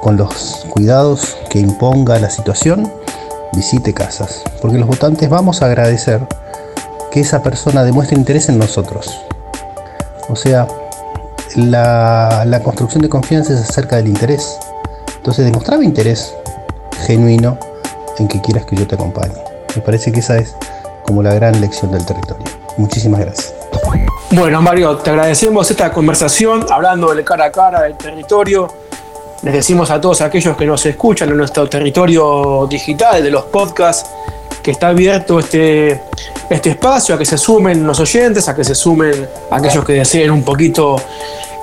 con 0.00 0.16
los 0.16 0.66
cuidados 0.70 1.36
que 1.50 1.58
imponga 1.58 2.18
la 2.18 2.30
situación, 2.30 2.90
visite 3.52 3.94
casas, 3.94 4.42
porque 4.60 4.78
los 4.78 4.86
votantes 4.86 5.28
vamos 5.28 5.62
a 5.62 5.66
agradecer 5.66 6.20
que 7.10 7.20
esa 7.20 7.42
persona 7.42 7.84
demuestre 7.84 8.16
interés 8.16 8.48
en 8.48 8.58
nosotros. 8.58 9.20
O 10.28 10.36
sea, 10.36 10.66
la, 11.56 12.60
construcción 12.62 13.02
de 13.02 13.08
confianza 13.08 13.54
es 13.54 13.60
acerca 13.60 13.96
del 13.96 14.08
interés. 14.08 14.58
Entonces 15.16 15.44
demostraba 15.44 15.84
interés 15.84 16.34
genuino 17.06 17.58
en 18.18 18.28
que 18.28 18.40
quieras 18.40 18.64
que 18.66 18.76
yo 18.76 18.86
te 18.86 18.94
acompañe. 18.94 19.34
Me 19.74 19.82
parece 19.82 20.12
que 20.12 20.20
esa 20.20 20.36
es 20.36 20.54
como 21.04 21.22
la 21.22 21.34
gran 21.34 21.60
lección 21.60 21.90
del 21.92 22.04
territorio. 22.04 22.44
Muchísimas 22.76 23.20
gracias. 23.20 23.57
Bueno, 24.30 24.60
Mario, 24.60 24.98
te 24.98 25.08
agradecemos 25.08 25.70
esta 25.70 25.90
conversación 25.90 26.66
hablando 26.70 27.14
del 27.14 27.24
cara 27.24 27.46
a 27.46 27.50
cara 27.50 27.82
del 27.82 27.96
territorio. 27.96 28.68
Les 29.42 29.54
decimos 29.54 29.90
a 29.90 29.98
todos 29.98 30.20
aquellos 30.20 30.54
que 30.54 30.66
nos 30.66 30.84
escuchan 30.84 31.30
en 31.30 31.38
nuestro 31.38 31.66
territorio 31.66 32.66
digital 32.68 33.22
de 33.22 33.30
los 33.30 33.44
podcasts 33.44 34.10
que 34.62 34.72
está 34.72 34.88
abierto 34.88 35.38
este, 35.38 36.02
este 36.50 36.70
espacio, 36.70 37.14
a 37.14 37.18
que 37.18 37.24
se 37.24 37.38
sumen 37.38 37.86
los 37.86 38.00
oyentes, 38.00 38.46
a 38.50 38.54
que 38.54 38.64
se 38.64 38.74
sumen 38.74 39.26
aquellos 39.50 39.82
que 39.82 39.94
deseen 39.94 40.30
un 40.30 40.42
poquito 40.42 41.00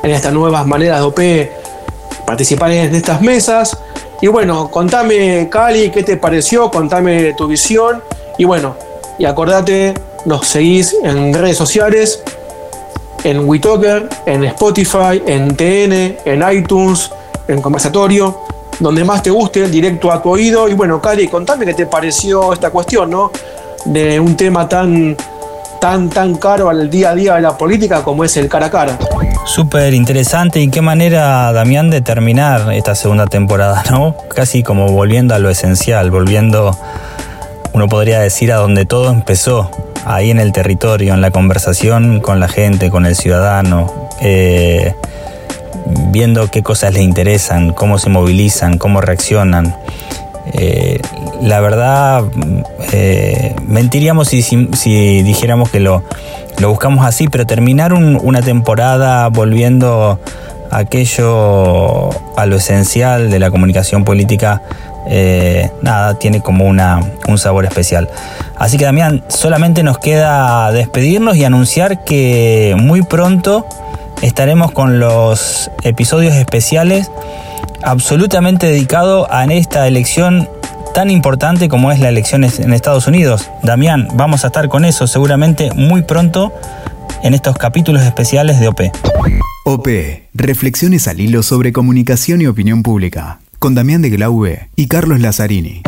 en 0.01 0.10
estas 0.10 0.34
nuevas 0.34 0.65
maneras 0.65 1.01
de 1.01 1.06
OP 1.06 2.25
participar 2.25 2.71
en 2.71 2.95
estas 2.95 3.21
mesas. 3.21 3.78
Y 4.21 4.28
bueno, 4.28 4.71
contame, 4.71 5.49
Cali, 5.51 5.91
qué 5.91 6.01
te 6.01 6.17
pareció, 6.17 6.71
contame 6.71 7.34
tu 7.34 7.45
visión. 7.45 8.01
Y 8.39 8.45
bueno, 8.45 8.75
y 9.19 9.25
acordate, 9.25 9.93
nos 10.25 10.47
seguís 10.47 10.95
en 11.04 11.32
redes 11.32 11.58
sociales, 11.58 12.23
en 13.26 13.50
WeTalker, 13.50 14.08
en 14.28 14.44
Spotify, 14.44 15.22
en 15.26 15.56
TN, 15.56 16.18
en 16.26 16.44
iTunes, 16.54 17.12
en 17.48 17.60
Conversatorio, 17.60 18.40
donde 18.80 19.04
más 19.04 19.24
te 19.24 19.32
guste, 19.32 19.68
directo 19.68 20.12
a 20.12 20.22
tu 20.22 20.30
oído. 20.30 20.70
Y 20.70 20.76
bueno, 20.76 21.02
Cali, 21.02 21.28
contame 21.28 21.66
qué 21.66 21.74
te 21.74 21.88
pareció 21.88 22.54
esta 22.54 22.70
cuestión, 22.70 23.10
¿no? 23.10 23.32
De 23.84 24.20
un 24.20 24.38
tema 24.38 24.70
tan, 24.70 25.18
tan, 25.82 26.10
tan 26.12 26.36
caro 26.36 26.70
al 26.70 26.88
día 26.88 27.10
a 27.10 27.16
día 27.16 27.36
de 27.36 27.42
la 27.42 27.58
política 27.58 28.04
como 28.04 28.24
es 28.24 28.38
el 28.38 28.48
cara 28.48 28.68
a 28.68 28.72
cara. 28.72 29.00
Súper 29.46 29.96
interesante 29.96 30.60
y 30.60 30.70
qué 30.70 30.82
manera, 30.82 31.52
Damián, 31.52 31.90
de 31.90 32.02
terminar 32.02 32.72
esta 32.74 32.94
segunda 32.94 33.26
temporada, 33.26 33.84
¿no? 33.90 34.16
Casi 34.36 34.62
como 34.62 34.92
volviendo 34.92 35.34
a 35.34 35.40
lo 35.40 35.50
esencial, 35.50 36.12
volviendo, 36.12 36.78
uno 37.76 37.90
podría 37.90 38.22
decir, 38.22 38.54
a 38.54 38.56
donde 38.56 38.86
todo 38.86 39.12
empezó, 39.12 39.70
ahí 40.06 40.32
en 40.32 40.40
el 40.40 40.54
territorio, 40.54 41.14
en 41.14 41.20
la 41.20 41.32
conversación 41.32 42.22
con 42.22 42.40
la 42.40 42.48
gente, 42.48 42.90
con 42.90 43.06
el 43.06 43.18
ciudadano, 43.18 44.10
eh, 44.22 44.94
viendo 46.10 46.50
qué 46.50 46.64
cosas 46.64 46.94
les 46.94 47.04
interesan, 47.04 47.74
cómo 47.74 48.00
se 48.00 48.10
movilizan, 48.10 48.78
cómo 48.78 49.02
reaccionan. 49.02 49.76
Eh, 50.54 51.02
la 51.42 51.60
verdad, 51.60 52.24
eh, 52.94 53.54
mentiríamos 53.68 54.30
si, 54.30 54.42
dijéramos 55.24 55.70
que 55.70 55.82
lo 55.82 56.02
lo 56.60 56.70
buscamos 56.70 57.06
así, 57.06 57.28
pero 57.28 57.46
terminar 57.46 57.92
una 57.92 58.42
temporada 58.42 59.28
volviendo 59.28 60.22
aquello 60.72 62.12
a 62.38 62.46
lo 62.46 62.56
esencial 62.56 63.30
de 63.30 63.40
la 63.40 63.52
comunicación 63.52 64.06
política, 64.06 64.62
eh, 65.08 65.70
nada, 65.82 66.18
tiene 66.20 66.41
como 66.41 66.65
una, 66.65 67.00
un 67.28 67.38
sabor 67.38 67.65
especial. 67.65 68.10
Así 68.58 68.78
que 68.78 68.86
Damián, 68.86 69.24
solamente 69.28 69.84
nos 69.84 69.98
queda 69.98 70.72
despedirnos 70.72 71.36
y 71.38 71.44
anunciar 71.44 72.04
que 72.04 72.76
muy 72.78 73.04
pronto 73.04 73.65
estaremos 74.22 74.72
con 74.72 75.00
los 75.00 75.70
episodios 75.84 76.36
especiales 76.36 77.12
absolutamente 77.84 78.68
dedicados 78.68 79.28
a 79.30 79.46
esta 79.46 79.88
elección 79.88 80.50
tan 80.94 81.12
importante 81.12 81.68
como 81.68 81.91
es 81.91 82.00
la 82.00 82.10
elección 82.10 82.44
en 82.44 82.74
Estados 82.74 83.06
Unidos. 83.08 83.52
Damián, 83.63 84.08
vamos 84.13 84.44
a 84.44 84.48
estar 84.48 84.70
con 84.70 84.86
eso 84.86 85.08
seguramente 85.08 85.72
muy 85.74 86.04
pronto 86.04 86.54
en 87.22 87.34
estos 87.34 87.58
capítulos 87.58 88.04
especiales 88.04 88.60
de 88.60 88.70
OP. 88.70 88.82
OP, 89.65 89.88
reflexiones 90.34 91.08
al 91.08 91.20
hilo 91.20 91.44
sobre 91.44 91.74
comunicación 91.74 92.41
y 92.41 92.48
opinión 92.48 92.82
pública, 92.82 93.39
con 93.65 93.73
Damián 93.73 94.04
de 94.04 94.12
Glaube 94.12 94.69
y 94.75 94.86
Carlos 94.86 95.19
Lazzarini. 95.19 95.82